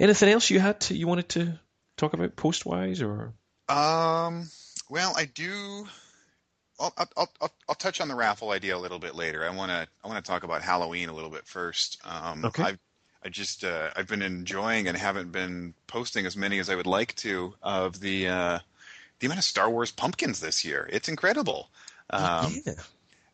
[0.00, 1.58] Anything else you had to, you wanted to
[1.96, 3.34] talk about post wise or?
[3.68, 4.48] Um.
[4.90, 5.86] Well, I do.
[6.78, 9.44] I'll, I'll, I'll, I'll touch on the raffle idea a little bit later.
[9.44, 11.98] I want to I want to talk about Halloween a little bit first.
[12.04, 12.62] Um, Okay.
[12.62, 12.78] I've
[13.24, 16.86] I just uh, I've been enjoying and haven't been posting as many as I would
[16.88, 18.58] like to of the uh,
[19.22, 20.88] the amount of Star Wars pumpkins this year.
[20.92, 21.70] It's incredible.
[22.10, 22.74] Um, yeah.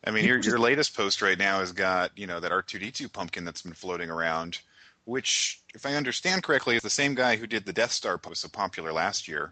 [0.05, 2.77] I mean, your your latest post right now has got you know that R two
[2.79, 4.59] D two pumpkin that's been floating around,
[5.03, 8.41] which, if I understand correctly, is the same guy who did the Death Star post
[8.41, 9.51] so popular last year.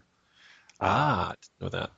[0.80, 1.90] Ah, I didn't know that.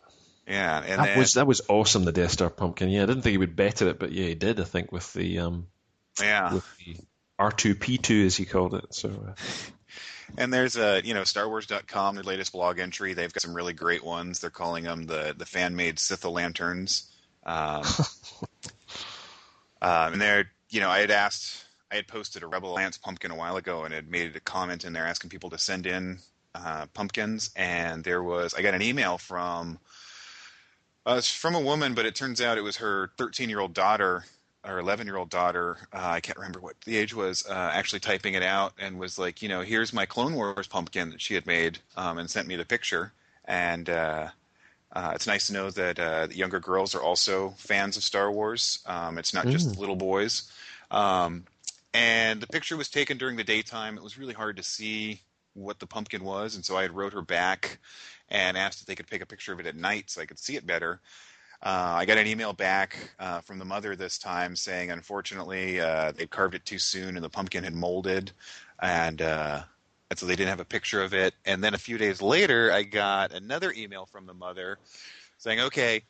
[0.48, 2.04] Yeah, and that then, was that was awesome.
[2.04, 2.88] The Death Star pumpkin.
[2.88, 4.58] Yeah, I didn't think he would better it, but yeah, he did.
[4.58, 5.66] I think with the um
[6.20, 6.58] yeah,
[7.38, 8.94] R two P two as he called it.
[8.94, 9.34] So uh,
[10.36, 13.14] and there's a you know StarWars.com, their latest blog entry.
[13.14, 14.40] They've got some really great ones.
[14.40, 17.10] They're calling them the the fan made Sith lanterns.
[17.44, 17.82] Um,
[19.82, 23.30] um, and they're you know I had asked I had posted a Rebel Alliance pumpkin
[23.30, 26.18] a while ago and had made a comment in there asking people to send in
[26.54, 29.78] uh, pumpkins, and there was I got an email from
[31.06, 33.74] uh, it's from a woman, but it turns out it was her 13 year old
[33.74, 34.24] daughter
[34.64, 35.78] or 11 year old daughter.
[35.92, 37.46] Uh, I can't remember what the age was.
[37.46, 41.10] Uh, actually typing it out and was like, you know, here's my Clone Wars pumpkin
[41.10, 43.12] that she had made, um, and sent me the picture.
[43.44, 44.28] And uh,
[44.92, 48.30] uh, it's nice to know that uh, the younger girls are also fans of Star
[48.30, 48.80] Wars.
[48.86, 50.50] Um, it's not just little boys.
[50.90, 51.44] Um,
[51.94, 53.96] and the picture was taken during the daytime.
[53.96, 55.20] It was really hard to see
[55.54, 57.78] what the pumpkin was, and so I had wrote her back
[58.28, 60.38] and asked if they could take a picture of it at night so I could
[60.38, 61.00] see it better.
[61.62, 66.12] Uh, I got an email back uh, from the mother this time saying, unfortunately, uh,
[66.12, 68.32] they carved it too soon and the pumpkin had molded,
[68.80, 69.62] and, uh,
[70.08, 71.34] and so they didn't have a picture of it.
[71.44, 74.78] And then a few days later, I got another email from the mother
[75.36, 76.02] saying, "Okay,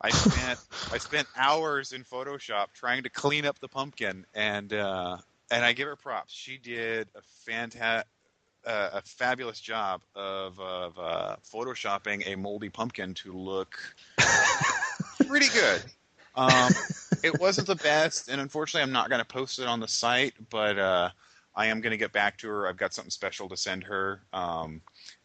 [0.00, 0.58] I spent
[0.92, 5.18] I spent hours in Photoshop trying to clean up the pumpkin, and uh,
[5.50, 6.32] and I give her props.
[6.32, 8.08] She did a fantastic."
[8.66, 13.78] Uh, a fabulous job of, of uh, photoshopping a moldy pumpkin to look
[15.28, 15.84] pretty good.
[16.34, 16.72] Um,
[17.22, 20.34] it wasn't the best, and unfortunately, I'm not going to post it on the site.
[20.50, 21.10] But uh,
[21.54, 22.68] I am going to get back to her.
[22.68, 24.22] I've got something special to send her.
[24.32, 24.82] Um,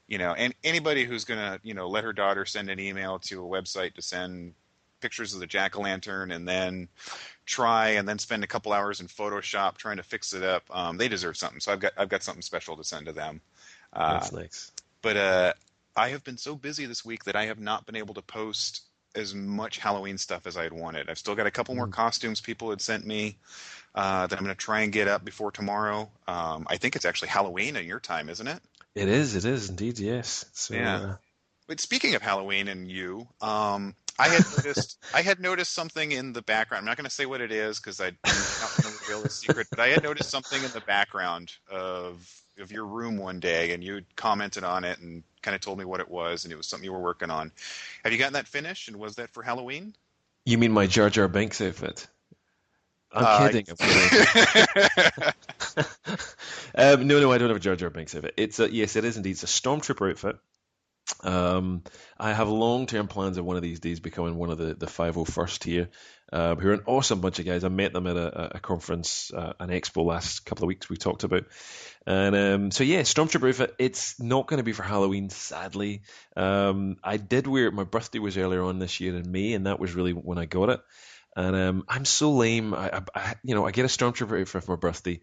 [0.08, 3.20] you know, and anybody who's going to, you know, let her daughter send an email
[3.20, 4.54] to a website to send
[5.00, 6.88] pictures of the jack o' lantern and then
[7.46, 10.64] try and then spend a couple hours in Photoshop trying to fix it up.
[10.70, 11.60] Um, they deserve something.
[11.60, 13.42] So I've got I've got something special to send to them.
[13.94, 14.72] Uh, that's nice.
[15.02, 15.54] but uh,
[15.96, 18.82] I have been so busy this week that I have not been able to post
[19.14, 21.10] as much Halloween stuff as I had wanted.
[21.10, 23.38] I've still got a couple more costumes people had sent me
[23.94, 26.10] uh, that I'm going to try and get up before tomorrow.
[26.30, 28.62] Um, I think it's actually Halloween in your time, isn't it?
[28.96, 29.36] It is.
[29.36, 30.00] It is indeed.
[30.00, 30.46] Yes.
[30.54, 30.96] So, Yeah.
[30.96, 31.16] uh,
[31.68, 36.34] But speaking of Halloween and you, um, I had noticed I had noticed something in
[36.34, 36.82] the background.
[36.82, 39.30] I'm not going to say what it is because I don't want to reveal the
[39.30, 39.68] secret.
[39.70, 42.28] But I had noticed something in the background of
[42.59, 45.86] of your room one day, and you commented on it and kind of told me
[45.86, 47.51] what it was, and it was something you were working on.
[48.03, 48.88] Have you gotten that finished?
[48.88, 49.93] And was that for Halloween?
[50.45, 52.07] you mean my Jar Jar Binks outfit?
[53.12, 53.66] I'm Uh, kidding.
[53.70, 55.34] I'm kidding.
[56.76, 58.34] um, no, no, I don't have a Jar Jar Binks outfit.
[58.38, 59.32] It's a, yes, it is indeed.
[59.32, 60.38] It's a stormtrooper outfit.
[61.24, 61.84] Um,
[62.18, 65.64] I have long-term plans of one of these days becoming one of the the 501st
[65.64, 65.89] here,
[66.32, 67.64] uh, who are an awesome bunch of guys.
[67.64, 70.89] I met them at a, a conference, uh, an expo last couple of weeks.
[70.89, 71.45] We talked about,
[72.08, 73.72] and um, so yeah, stormtrooper.
[73.78, 76.02] It's not going to be for Halloween, sadly.
[76.36, 77.74] Um, I did wear it.
[77.74, 80.45] My birthday was earlier on this year in May, and that was really when I
[80.45, 80.82] got it.
[81.36, 82.74] And um, I'm so lame.
[82.74, 85.22] I, I, I, you know, I get a stormtrooper outfit for my birthday.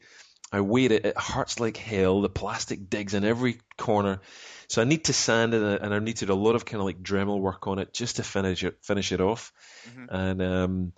[0.53, 1.05] I wear it.
[1.05, 2.23] It hurts like hell.
[2.23, 4.21] The plastic digs in every corner.
[4.69, 6.81] So I need to sand it, and I need to do a lot of kind
[6.81, 9.53] of like Dremel work on it just to finish it, finish it off.
[9.89, 10.07] Mhm.
[10.11, 10.93] And um,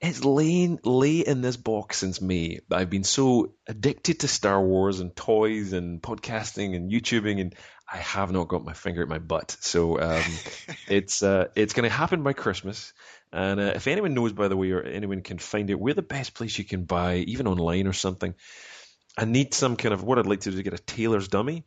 [0.00, 2.60] it's lain lay in this box since May.
[2.70, 7.54] I've been so addicted to Star Wars and toys and podcasting and YouTubing, and
[7.90, 9.56] I have not got my finger at my butt.
[9.60, 10.22] So um,
[10.88, 12.92] it's uh, it's going to happen by Christmas.
[13.32, 16.02] And uh, if anyone knows, by the way, or anyone can find it, we're the
[16.02, 18.34] best place you can buy, even online or something.
[19.16, 21.64] I need some kind of what I'd like to do is get a tailor's dummy.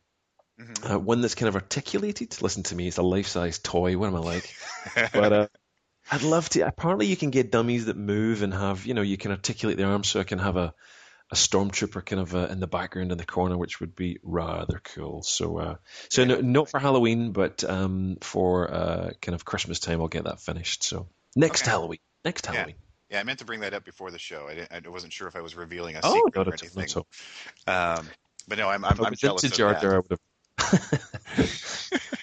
[0.59, 0.91] Mm-hmm.
[0.91, 2.41] Uh, one that's kind of articulated.
[2.41, 3.97] Listen to me, it's a life-size toy.
[3.97, 4.55] What am I like?
[5.13, 5.47] but uh,
[6.11, 6.61] I'd love to.
[6.61, 9.83] Apparently, you can get dummies that move and have, you know, you can articulate the
[9.83, 10.73] arms, so I can have a,
[11.31, 14.81] a stormtrooper kind of uh, in the background in the corner, which would be rather
[14.83, 15.21] cool.
[15.21, 15.75] So, uh,
[16.09, 20.23] so no, not for Halloween, but um, for uh, kind of Christmas time, I'll get
[20.23, 20.83] that finished.
[20.83, 21.71] So next okay.
[21.71, 22.75] Halloween, next Halloween.
[22.79, 22.86] Yeah.
[23.09, 23.19] Yeah.
[23.19, 24.47] I meant to bring that up before the show.
[24.49, 26.87] I, I wasn't sure if I was revealing a oh, secret or anything.
[26.87, 27.05] So.
[27.67, 28.07] Um,
[28.47, 30.19] but no, I'm, I'm, I'm jealous of Jar Jar, that.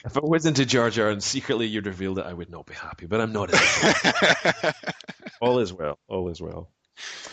[0.05, 2.75] if I was into Jar Jar and secretly you'd revealed it, I would not be
[2.75, 3.07] happy.
[3.07, 3.51] But I'm not.
[5.41, 5.99] all is well.
[6.09, 6.71] All is well.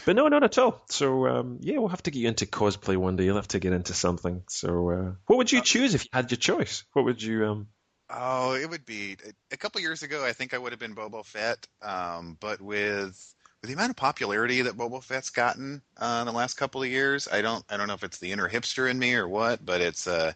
[0.06, 0.82] But no, not at all.
[0.90, 3.26] So um, yeah, we'll have to get you into cosplay one day.
[3.26, 4.44] You'll have to get into something.
[4.50, 6.84] So uh, what would you uh, choose if you had your choice?
[6.94, 7.46] What would you?
[7.46, 7.68] Um...
[8.10, 9.18] Oh, it would be
[9.52, 10.26] a couple years ago.
[10.26, 11.66] I think I would have been Boba Fett.
[11.82, 13.34] Um, but with
[13.64, 17.28] the amount of popularity that Boba Fett's gotten uh, in the last couple of years,
[17.32, 19.82] I don't I don't know if it's the inner hipster in me or what, but
[19.82, 20.34] it's uh,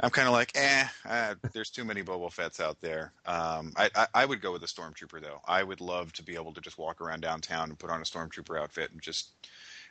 [0.00, 3.12] I'm kind of like, eh, uh, there's too many Boba Fett's out there.
[3.24, 5.40] Um, I, I, I, would go with a Stormtrooper, though.
[5.46, 8.04] I would love to be able to just walk around downtown and put on a
[8.04, 9.30] Stormtrooper outfit and just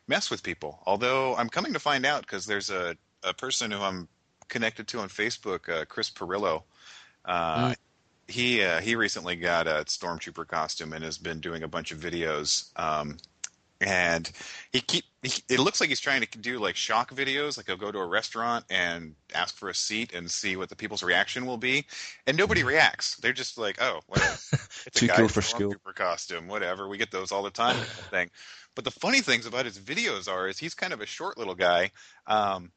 [0.08, 0.84] mess with people.
[0.86, 4.08] Although I'm coming to find out because there's a, a person who I'm
[4.48, 6.64] connected to on Facebook, uh, Chris Pirillo.
[7.26, 7.76] Uh, mm.
[8.28, 12.00] He uh, he recently got a Stormtrooper costume and has been doing a bunch of
[12.00, 12.70] videos.
[12.76, 13.18] Um,
[13.82, 14.32] and
[14.72, 17.76] he keep he, it looks like he's trying to do like shock videos like he'll
[17.76, 21.46] go to a restaurant and ask for a seat and see what the people's reaction
[21.46, 21.86] will be
[22.26, 22.70] and nobody mm-hmm.
[22.70, 24.38] reacts they're just like oh whatever
[24.86, 27.76] it's too cool for school costume whatever we get those all the time
[28.10, 28.30] thing
[28.76, 31.56] but the funny things about his videos are is he's kind of a short little
[31.56, 31.92] guy
[32.28, 32.72] um,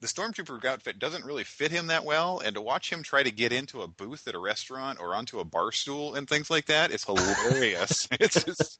[0.00, 3.30] the stormtrooper outfit doesn't really fit him that well, and to watch him try to
[3.30, 6.66] get into a booth at a restaurant or onto a bar stool and things like
[6.66, 8.06] that is hilarious.
[8.12, 8.78] it's just,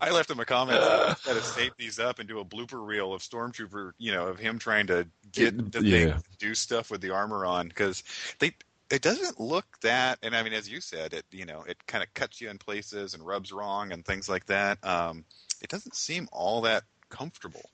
[0.00, 3.14] I left him a comment that to tape these up and do a blooper reel
[3.14, 6.12] of stormtrooper, you know, of him trying to get the yeah.
[6.12, 8.02] thing, do stuff with the armor on because
[8.38, 8.52] they.
[8.90, 12.04] It doesn't look that, and I mean, as you said, it you know it kind
[12.04, 14.84] of cuts you in places and rubs wrong and things like that.
[14.84, 15.24] Um,
[15.62, 17.70] it doesn't seem all that comfortable.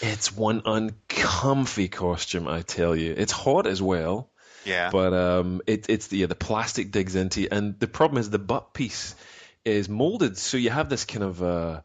[0.00, 3.14] It's one uncomfy costume, I tell you.
[3.16, 4.30] It's hot as well.
[4.64, 4.90] Yeah.
[4.90, 8.30] But um, it, it's the yeah, the plastic digs into, you, and the problem is
[8.30, 9.14] the butt piece
[9.64, 11.80] is molded, so you have this kind of uh,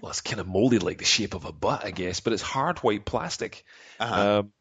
[0.00, 2.42] well, it's kind of molded like the shape of a butt, I guess, but it's
[2.42, 3.64] hard white plastic.
[3.98, 4.38] Uh-huh.
[4.40, 4.52] Um,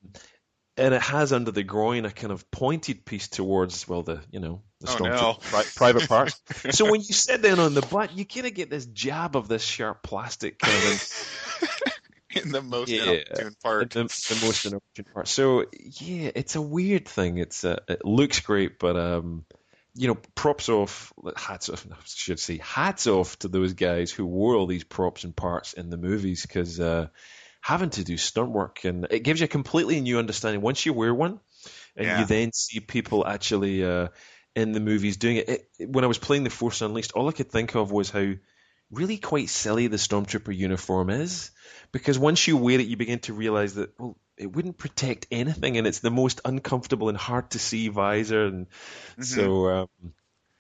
[0.78, 4.42] and it has under the groin a kind of pointed piece towards well the you
[4.42, 5.34] know the oh, no.
[5.40, 6.42] pri- private parts.
[6.72, 9.48] so when you sit down on the butt, you kind of get this jab of
[9.48, 11.92] this sharp plastic kind of.
[12.36, 13.90] in the most yeah, inopportune part.
[13.92, 15.28] The, the, most inopportune part.
[15.28, 15.66] So
[16.00, 17.38] yeah, it's a weird thing.
[17.38, 19.46] It's uh, it looks great, but um,
[19.94, 21.86] you know, props off, hats off.
[21.92, 25.74] I should say hats off to those guys who wore all these props and parts
[25.74, 27.08] in the movies because uh,
[27.62, 30.94] having to do stunt work and it gives you a completely new understanding once you
[30.94, 31.40] wear one,
[31.96, 32.20] and yeah.
[32.20, 33.84] you then see people actually.
[33.84, 34.10] Uh,
[34.56, 35.68] in the movies doing it.
[35.80, 35.90] it.
[35.90, 38.36] When I was playing The Force Unleashed, all I could think of was how
[38.92, 41.52] really quite silly the Stormtrooper uniform is
[41.92, 45.78] because once you wear it, you begin to realize that well, it wouldn't protect anything,
[45.78, 49.24] and it's the most uncomfortable and hard to see visor, and mm-hmm.
[49.24, 49.70] so.
[49.70, 49.88] Um,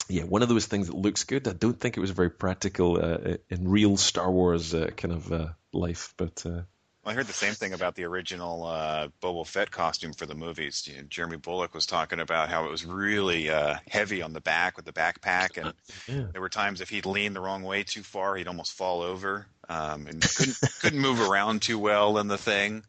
[0.08, 1.48] yeah, one of those things that looks good.
[1.48, 5.32] I don't think it was very practical uh, in real Star Wars uh, kind of
[5.32, 6.62] uh, life, but uh,
[7.08, 10.88] I heard the same thing about the original uh, Boba Fett costume for the movies.
[10.88, 14.41] You know, Jeremy Bulloch was talking about how it was really uh, heavy on the
[14.41, 15.74] back with the backpack, and
[16.08, 16.26] yeah.
[16.32, 19.45] there were times if he'd lean the wrong way too far, he'd almost fall over,
[19.70, 22.84] um, and couldn't couldn't move around too well in the thing.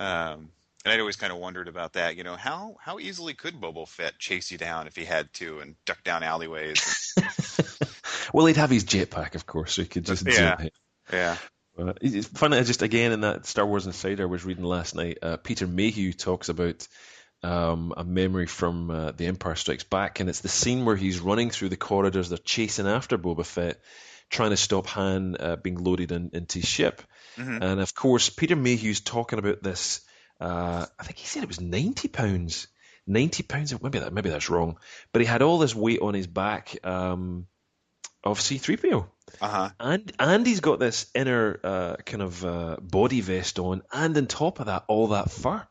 [0.00, 0.50] Um,
[0.84, 2.16] and I'd always kind of wondered about that.
[2.16, 5.60] You know, how how easily could Boba Fett chase you down if he had to
[5.60, 7.12] and duck down alleyways?
[7.18, 7.68] And...
[8.32, 10.68] well, he'd have his jetpack, of course, so he could just yeah,
[11.12, 11.36] yeah.
[11.78, 15.18] Uh, it's funny, just again in that Star Wars Insider I was reading last night,
[15.22, 16.86] uh, Peter Mayhew talks about
[17.42, 21.20] um, a memory from uh, The Empire Strikes Back, and it's the scene where he's
[21.20, 23.80] running through the corridors, they're chasing after Boba Fett,
[24.28, 27.00] trying to stop Han uh, being loaded in, into his ship.
[27.36, 27.62] Mm-hmm.
[27.62, 30.00] And of course, Peter Mayhew's talking about this.
[30.40, 32.66] Uh, I think he said it was ninety pounds.
[33.06, 33.72] Ninety pounds.
[33.80, 34.12] Maybe that.
[34.12, 34.78] Maybe that's wrong.
[35.12, 36.76] But he had all this weight on his back.
[36.84, 37.46] Um,
[38.30, 39.06] of C3PO.
[39.40, 39.70] Uh-huh.
[39.78, 44.26] And and he's got this inner uh, kind of uh, body vest on, and on
[44.26, 45.66] top of that, all that fur.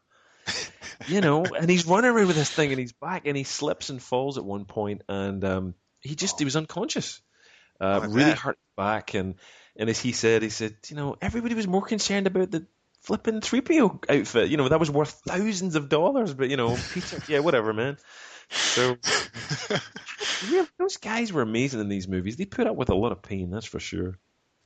[1.07, 3.89] you know, and he's running around with this thing in his back, and he slips
[3.89, 6.37] and falls at one point, and um, he just oh.
[6.39, 7.21] he was unconscious.
[7.79, 8.37] Uh, really that.
[8.37, 9.35] hurt back, and
[9.77, 12.65] And as he said, he said, you know, everybody was more concerned about the
[13.01, 14.49] flipping 3PO outfit.
[14.49, 17.97] You know, that was worth thousands of dollars, but, you know, Peter, yeah, whatever, man.
[18.49, 18.97] So,
[20.79, 22.37] those guys were amazing in these movies.
[22.37, 24.17] They put up with a lot of pain, that's for sure.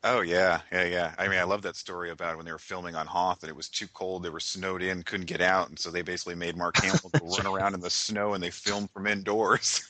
[0.03, 1.15] Oh yeah, yeah, yeah.
[1.17, 3.55] I mean, I love that story about when they were filming on Hoth and it
[3.55, 4.23] was too cold.
[4.23, 7.45] They were snowed in, couldn't get out, and so they basically made Mark Hamill run
[7.45, 9.87] around in the snow, and they filmed from indoors.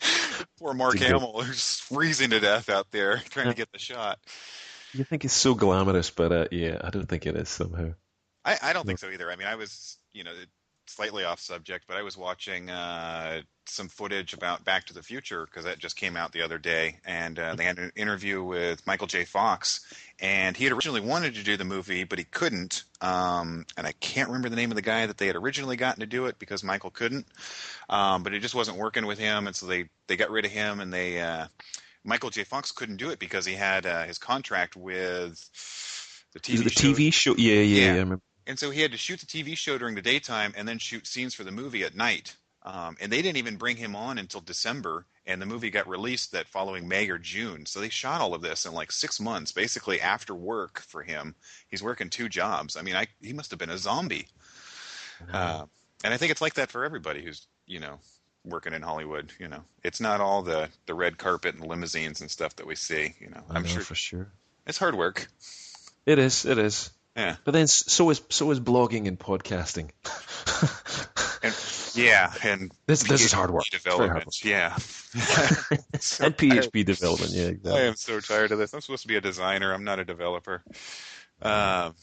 [0.58, 4.18] Poor Mark Hamill, who's freezing to death out there trying to get the shot.
[4.92, 7.94] You think it's so glamorous, but uh, yeah, I don't think it is somehow.
[8.44, 9.30] I, I don't think so either.
[9.30, 10.32] I mean, I was, you know,
[10.86, 15.46] slightly off subject, but I was watching uh, some footage about Back to the Future
[15.46, 18.86] because that just came out the other day, and uh, they had an interview with
[18.86, 19.24] Michael J.
[19.24, 19.80] Fox,
[20.20, 22.84] and he had originally wanted to do the movie, but he couldn't.
[23.00, 26.00] Um, and I can't remember the name of the guy that they had originally gotten
[26.00, 27.26] to do it because Michael couldn't,
[27.88, 30.50] um, but it just wasn't working with him, and so they they got rid of
[30.50, 31.46] him, and they uh,
[32.04, 32.44] Michael J.
[32.44, 35.50] Fox couldn't do it because he had uh, his contract with
[36.32, 36.88] the TV the show.
[36.88, 37.34] TV show.
[37.36, 38.04] Yeah, yeah, yeah.
[38.04, 38.16] yeah
[38.46, 41.06] and so he had to shoot the TV show during the daytime and then shoot
[41.06, 42.34] scenes for the movie at night.
[42.62, 46.32] Um, and they didn't even bring him on until December, and the movie got released
[46.32, 47.66] that following May or June.
[47.66, 51.34] So they shot all of this in like six months, basically after work for him.
[51.68, 52.76] He's working two jobs.
[52.78, 54.28] I mean, I, he must have been a zombie.
[55.30, 55.66] Uh,
[56.02, 57.98] and I think it's like that for everybody who's you know
[58.44, 59.32] working in Hollywood.
[59.38, 62.76] You know, it's not all the the red carpet and limousines and stuff that we
[62.76, 63.14] see.
[63.20, 64.28] You know, I I'm know sure for sure.
[64.66, 65.26] it's hard work.
[66.06, 66.44] It is.
[66.44, 66.90] It is.
[67.16, 67.36] Yeah.
[67.44, 69.90] But then so is so is blogging and podcasting.
[71.44, 71.54] And
[71.94, 73.64] yeah, and This this is hard work.
[73.70, 74.44] PhD very hard development.
[74.44, 74.76] Yeah.
[76.00, 77.32] So and PHP development.
[77.32, 78.72] Yeah, I am so tired of this.
[78.72, 79.72] I'm supposed to be a designer.
[79.72, 80.62] I'm not a developer.
[81.42, 81.94] Um,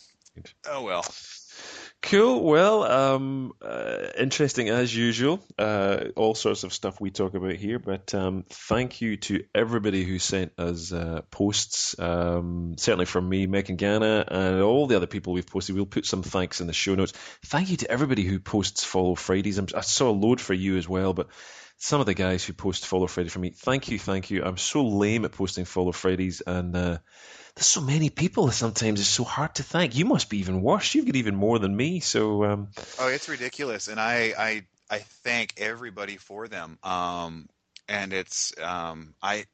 [0.70, 1.03] oh well.
[2.01, 2.43] Cool.
[2.43, 5.39] Well, um, uh, interesting as usual.
[5.57, 10.03] Uh, all sorts of stuff we talk about here, but um, thank you to everybody
[10.03, 11.97] who sent us uh, posts.
[11.99, 15.76] Um, certainly from me, Megan Gana, and all the other people we've posted.
[15.76, 17.14] We'll put some thanks in the show notes.
[17.45, 19.59] Thank you to everybody who posts Follow Fridays.
[19.59, 21.28] I'm, I saw a load for you as well, but
[21.78, 24.43] some of the guys who post Follow Friday for me, thank you, thank you.
[24.43, 26.97] I'm so lame at posting Follow Fridays, and uh,
[27.55, 28.49] there's so many people.
[28.51, 29.95] Sometimes it's so hard to thank.
[29.95, 30.95] You must be even worse.
[30.95, 31.99] You've got even more than me.
[31.99, 32.67] So um,
[32.99, 36.77] Oh, it's ridiculous, and I I I thank everybody for them.
[36.83, 37.47] Um,
[37.87, 39.45] and it's um, I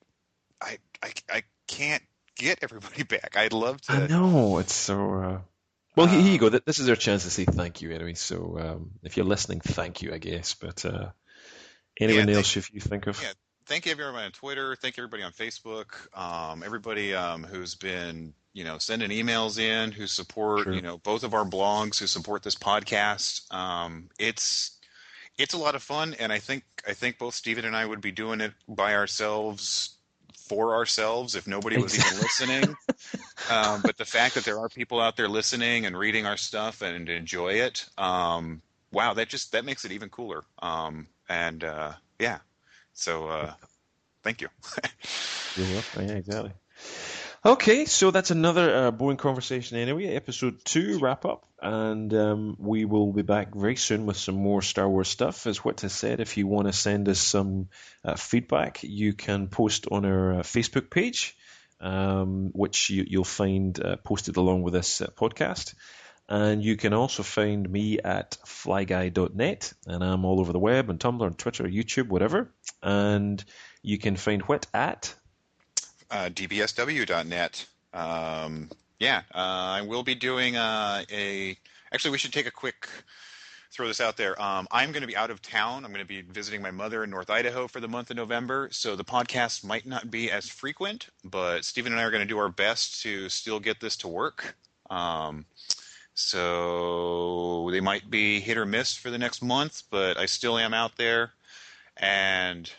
[0.61, 2.03] I I I can't
[2.37, 3.35] get everybody back.
[3.35, 3.93] I'd love to.
[3.93, 5.13] I know it's so.
[5.13, 5.39] Uh...
[5.95, 6.49] Well, here, here you go.
[6.49, 8.13] This is our chance to say thank you anyway.
[8.13, 10.53] So um, if you're listening, thank you, I guess.
[10.53, 11.09] But uh,
[11.99, 13.21] anyone Yeah, else if you think of?
[13.21, 13.33] Yeah,
[13.67, 14.75] thank you everybody on Twitter.
[14.75, 15.93] Thank you everybody on Facebook.
[16.17, 20.73] Um, everybody um, who's been you know sending emails in, who support Sure.
[20.73, 23.51] you know both of our blogs, who support this podcast.
[23.53, 24.79] Um, it's
[25.37, 28.01] it's a lot of fun, and I think I think both Steven and I would
[28.01, 29.97] be doing it by ourselves
[30.35, 32.75] for ourselves if nobody was even listening.
[33.49, 36.81] Um, but the fact that there are people out there listening and reading our stuff
[36.81, 38.61] and enjoy it, um,
[38.91, 40.43] wow, that just that makes it even cooler.
[40.61, 42.39] Um, and uh, yeah,
[42.97, 43.53] so uh,
[44.23, 44.49] thank you.
[45.55, 46.01] You're welcome.
[46.07, 46.51] Yeah, exactly.
[47.45, 50.07] Okay, so that's another uh, boring conversation anyway.
[50.07, 54.61] Episode two wrap up, and um, we will be back very soon with some more
[54.63, 55.45] Star Wars stuff.
[55.45, 57.69] As Whit has said, if you want to send us some
[58.03, 61.37] uh, feedback, you can post on our uh, Facebook page,
[61.79, 65.75] um, which you, you'll find uh, posted along with this uh, podcast.
[66.29, 70.99] And you can also find me at flyguy.net, and I'm all over the web and
[70.99, 72.51] Tumblr and Twitter, YouTube, whatever.
[72.83, 73.43] And
[73.81, 75.13] you can find Whit at
[76.11, 77.65] uh, dbsw.net.
[77.93, 78.69] Um,
[78.99, 79.37] yeah, uh,
[79.77, 81.57] I will be doing uh, a.
[81.93, 82.89] Actually, we should take a quick
[83.71, 84.41] throw this out there.
[84.41, 85.85] Um, I'm going to be out of town.
[85.85, 88.69] I'm going to be visiting my mother in North Idaho for the month of November,
[88.71, 91.07] so the podcast might not be as frequent.
[91.23, 94.07] But Stephen and I are going to do our best to still get this to
[94.07, 94.55] work.
[94.89, 95.45] Um,
[96.19, 100.73] so they might be hit or miss for the next month, but I still am
[100.73, 101.33] out there.
[101.95, 102.69] And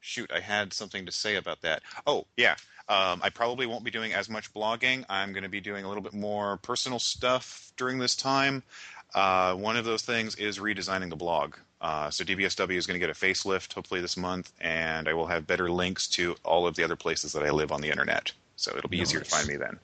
[0.00, 1.82] shoot, I had something to say about that.
[2.06, 2.56] Oh, yeah.
[2.88, 5.04] Um, I probably won't be doing as much blogging.
[5.10, 8.62] I'm going to be doing a little bit more personal stuff during this time.
[9.14, 11.56] Uh, one of those things is redesigning the blog.
[11.82, 15.26] Uh, so DBSW is going to get a facelift hopefully this month, and I will
[15.26, 18.32] have better links to all of the other places that I live on the internet.
[18.56, 19.78] So it'll be easier to find me then.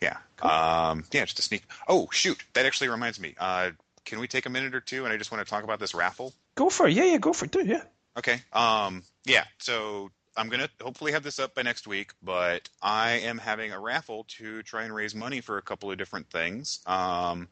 [0.00, 0.16] Yeah.
[0.42, 1.62] Um, yeah, just a sneak.
[1.88, 2.42] Oh, shoot.
[2.54, 3.34] That actually reminds me.
[3.38, 3.70] Uh,
[4.04, 5.04] can we take a minute or two?
[5.04, 6.32] And I just want to talk about this raffle.
[6.54, 6.94] Go for it.
[6.94, 7.50] Yeah, yeah, go for it.
[7.50, 7.82] Do it, yeah.
[8.16, 8.40] Okay.
[8.52, 9.44] Um, yeah.
[9.58, 13.80] So I'm gonna hopefully have this up by next week, but I am having a
[13.80, 16.78] raffle to try and raise money for a couple of different things.
[16.86, 17.48] Um,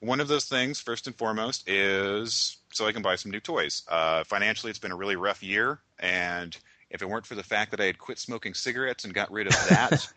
[0.00, 3.82] one of those things, first and foremost, is so I can buy some new toys.
[3.88, 6.56] Uh, financially, it's been a really rough year, and
[6.90, 9.46] If it weren't for the fact that I had quit smoking cigarettes and got rid
[9.46, 10.08] of that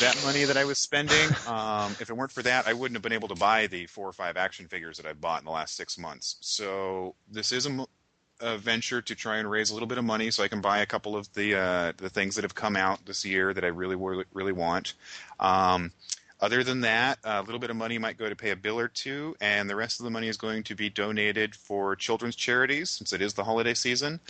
[0.00, 3.02] that money that I was spending, um, if it weren't for that, I wouldn't have
[3.02, 5.50] been able to buy the four or five action figures that I bought in the
[5.50, 6.36] last six months.
[6.40, 7.86] So this is a,
[8.40, 10.78] a venture to try and raise a little bit of money so I can buy
[10.78, 13.68] a couple of the uh, the things that have come out this year that I
[13.68, 14.94] really really, really want.
[15.38, 15.92] Um,
[16.40, 18.88] other than that, a little bit of money might go to pay a bill or
[18.88, 22.90] two, and the rest of the money is going to be donated for children's charities
[22.90, 24.20] since it is the holiday season,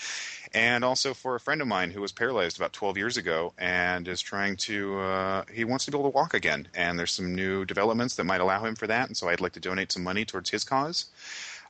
[0.55, 4.07] and also for a friend of mine who was paralyzed about 12 years ago and
[4.07, 6.69] is trying to, uh, he wants to be able to walk again.
[6.75, 9.53] And there's some new developments that might allow him for that, and so I'd like
[9.53, 11.07] to donate some money towards his cause.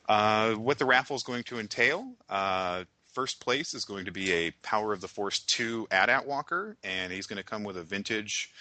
[0.07, 2.07] Uh, what the raffle is going to entail.
[2.29, 6.77] Uh, first place is going to be a Power of the Force 2 AT-AT Walker,
[6.83, 8.51] and he's going to come with a vintage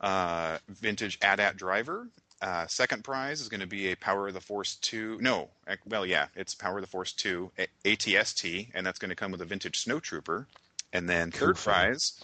[0.00, 2.06] uh, vintage AT-AT driver.
[2.42, 5.18] Uh, second prize is going to be a Power of the Force 2.
[5.20, 5.50] No,
[5.86, 7.50] well, yeah, it's Power of the Force 2
[7.84, 10.46] AT-ST, and that's going to come with a vintage Snowtrooper.
[10.92, 12.22] And then third cool prize,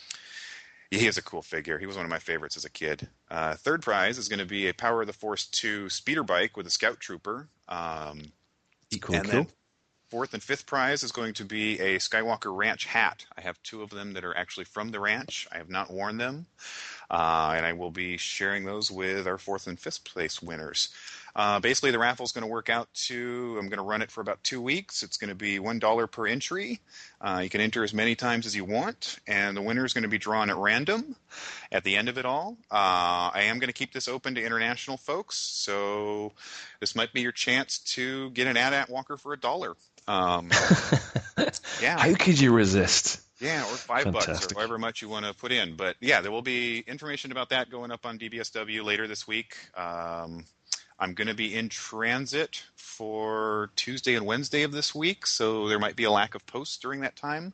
[0.90, 1.78] he is a cool figure.
[1.78, 3.06] He was one of my favorites as a kid.
[3.30, 6.56] Uh, third prize is going to be a Power of the Force 2 speeder bike
[6.56, 7.48] with a Scout Trooper.
[7.68, 8.32] Um,
[9.00, 9.32] cool, and cool.
[9.32, 9.46] then
[10.08, 13.24] fourth and fifth prize is going to be a Skywalker Ranch hat.
[13.36, 15.46] I have two of them that are actually from the ranch.
[15.52, 16.46] I have not worn them.
[17.11, 20.90] Uh, and I will be sharing those with our fourth and fifth place winners.
[21.36, 24.11] Uh, basically, the raffle is going to work out to I'm going to run it
[24.11, 25.02] for about two weeks.
[25.02, 26.80] It's going to be one dollar per entry.
[27.20, 30.04] Uh, you can enter as many times as you want, and the winner is going
[30.04, 31.14] to be drawn at random
[31.70, 32.57] at the end of it all.
[32.70, 36.32] Uh, I am going to keep this open to international folks, so
[36.80, 39.74] this might be your chance to get an AT-AT Walker for a dollar.
[40.09, 40.48] Um,
[41.82, 41.98] yeah.
[41.98, 43.20] How could you resist?
[43.41, 44.34] Yeah, or five Fantastic.
[44.34, 45.76] bucks, or however much you want to put in.
[45.76, 49.57] But yeah, there will be information about that going up on DBSW later this week.
[49.76, 50.45] Um,
[50.99, 55.78] I'm going to be in transit for Tuesday and Wednesday of this week, so there
[55.78, 57.53] might be a lack of posts during that time.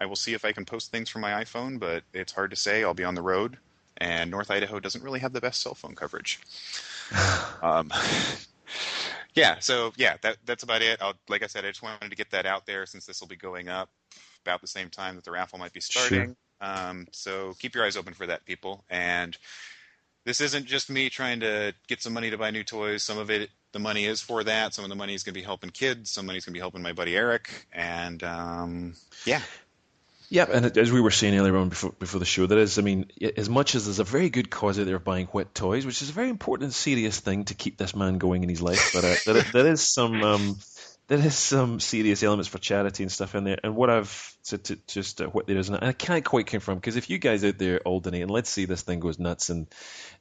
[0.00, 2.56] I will see if I can post things from my iPhone, but it's hard to
[2.56, 2.82] say.
[2.82, 3.56] I'll be on the road,
[3.98, 6.40] and North Idaho doesn't really have the best cell phone coverage.
[7.62, 7.92] um,
[9.34, 11.00] yeah, so yeah, that that's about it.
[11.00, 13.28] I'll, like I said, I just wanted to get that out there since this will
[13.28, 13.90] be going up
[14.44, 16.24] about the same time that the raffle might be starting.
[16.24, 16.36] Sure.
[16.60, 18.84] Um, so keep your eyes open for that, people.
[18.90, 19.36] And
[20.24, 23.02] this isn't just me trying to get some money to buy new toys.
[23.02, 24.74] Some of it, the money is for that.
[24.74, 26.10] Some of the money is going to be helping kids.
[26.10, 27.66] Some money is going to be helping my buddy Eric.
[27.72, 29.40] And um, yeah.
[30.32, 32.82] Yeah, and as we were saying earlier on before, before the show, there is, I
[32.82, 36.02] mean, as much as there's a very good cause out there buying Whit toys, which
[36.02, 38.92] is a very important and serious thing to keep this man going in his life,
[38.94, 40.58] but uh, there, there is some um,
[41.10, 43.58] there is some serious elements for charity and stuff in there.
[43.64, 46.76] And what I've said to just uh, what there is, and I can't quite confirm
[46.76, 49.50] because if you guys out there all donate, and let's say this thing goes nuts
[49.50, 49.66] and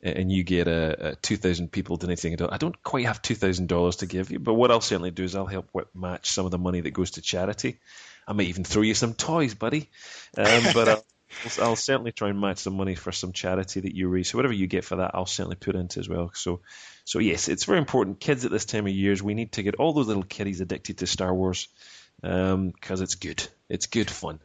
[0.01, 3.67] and you get a, a two thousand people donating, I don't quite have two thousand
[3.67, 6.51] dollars to give you, but what I'll certainly do is I'll help match some of
[6.51, 7.79] the money that goes to charity.
[8.27, 9.91] I might even throw you some toys, buddy.
[10.35, 11.05] Um, but
[11.45, 14.30] I'll, I'll, certainly try and match some money for some charity that you raise.
[14.30, 16.32] So whatever you get for that, I'll certainly put into as well.
[16.34, 16.61] So
[17.05, 18.19] so yes, it's very important.
[18.19, 20.99] Kids at this time of years, we need to get all those little kiddies addicted
[20.99, 21.67] to Star Wars
[22.21, 23.47] because um, it's good.
[23.67, 24.39] It's good fun.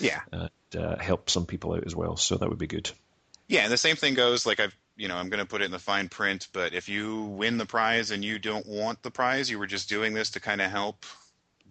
[0.00, 2.16] Yeah, and, uh, help some people out as well.
[2.16, 2.90] So that would be good.
[3.48, 4.46] Yeah, and the same thing goes.
[4.46, 6.48] Like I've, you know, I'm going to put it in the fine print.
[6.52, 9.88] But if you win the prize and you don't want the prize, you were just
[9.88, 11.04] doing this to kind of help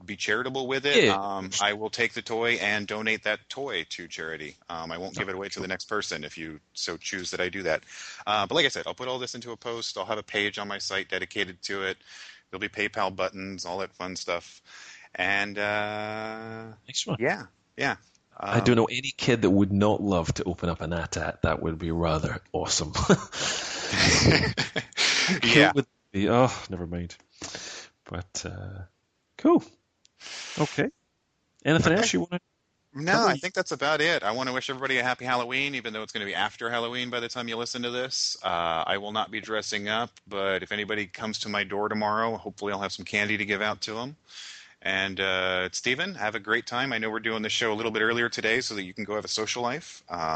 [0.05, 1.05] be charitable with it.
[1.05, 1.15] Yeah.
[1.15, 4.55] Um, I will take the toy and donate that toy to charity.
[4.69, 7.39] Um, I won't give it away to the next person if you so choose that
[7.39, 7.83] I do that.
[8.25, 9.97] Uh, but like I said, I'll put all this into a post.
[9.97, 11.97] I'll have a page on my site dedicated to it.
[12.49, 14.61] There'll be PayPal buttons, all that fun stuff.
[15.15, 16.65] And uh,
[17.19, 17.43] yeah,
[17.77, 17.95] yeah.
[18.39, 21.43] Um, I don't know any kid that would not love to open up an AT-AT.
[21.43, 22.93] That would be rather awesome.
[25.43, 25.71] yeah.
[26.11, 27.15] Be, oh, never mind.
[28.09, 28.83] But uh,
[29.37, 29.63] cool.
[30.59, 30.89] Okay.
[31.65, 32.01] Anything okay.
[32.01, 32.39] else you want to?
[32.95, 34.21] No, I think that's about it.
[34.21, 36.69] I want to wish everybody a happy Halloween, even though it's going to be after
[36.69, 38.37] Halloween by the time you listen to this.
[38.43, 42.37] Uh, I will not be dressing up, but if anybody comes to my door tomorrow,
[42.37, 44.15] hopefully I'll have some candy to give out to them.
[44.83, 46.93] And uh, Stephen, have a great time.
[46.93, 49.05] I know we're doing the show a little bit earlier today so that you can
[49.05, 50.03] go have a social life.
[50.07, 50.35] Uh,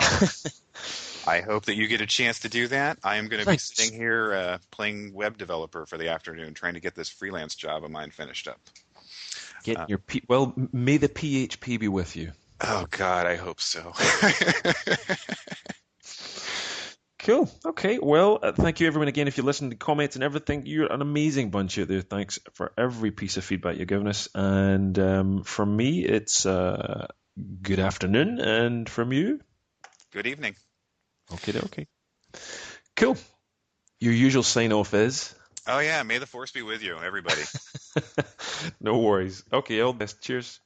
[1.28, 2.98] I hope that you get a chance to do that.
[3.04, 6.76] I am going to be sitting here uh, playing web developer for the afternoon, trying
[6.76, 8.62] to get this freelance job of mine finished up.
[9.68, 12.32] Get uh, your P- well, may the PHP be with you.
[12.62, 13.92] Oh God, I hope so.
[17.20, 17.52] cool.
[17.66, 18.00] Okay.
[18.02, 19.28] Well, uh, thank you everyone again.
[19.28, 22.00] If you listen to comments and everything, you're an amazing bunch out there.
[22.00, 24.30] Thanks for every piece of feedback you're giving us.
[24.34, 27.08] And um, from me, it's uh,
[27.62, 29.42] good afternoon, and from you,
[30.14, 30.56] good evening.
[31.34, 31.60] Okay.
[31.60, 31.88] Okay.
[32.96, 33.18] Cool.
[34.00, 35.36] Your usual sign off is.
[35.68, 37.42] Oh yeah, may the force be with you, everybody.
[38.82, 39.44] no worries.
[39.52, 40.22] Okay, all best.
[40.22, 40.60] Cheers.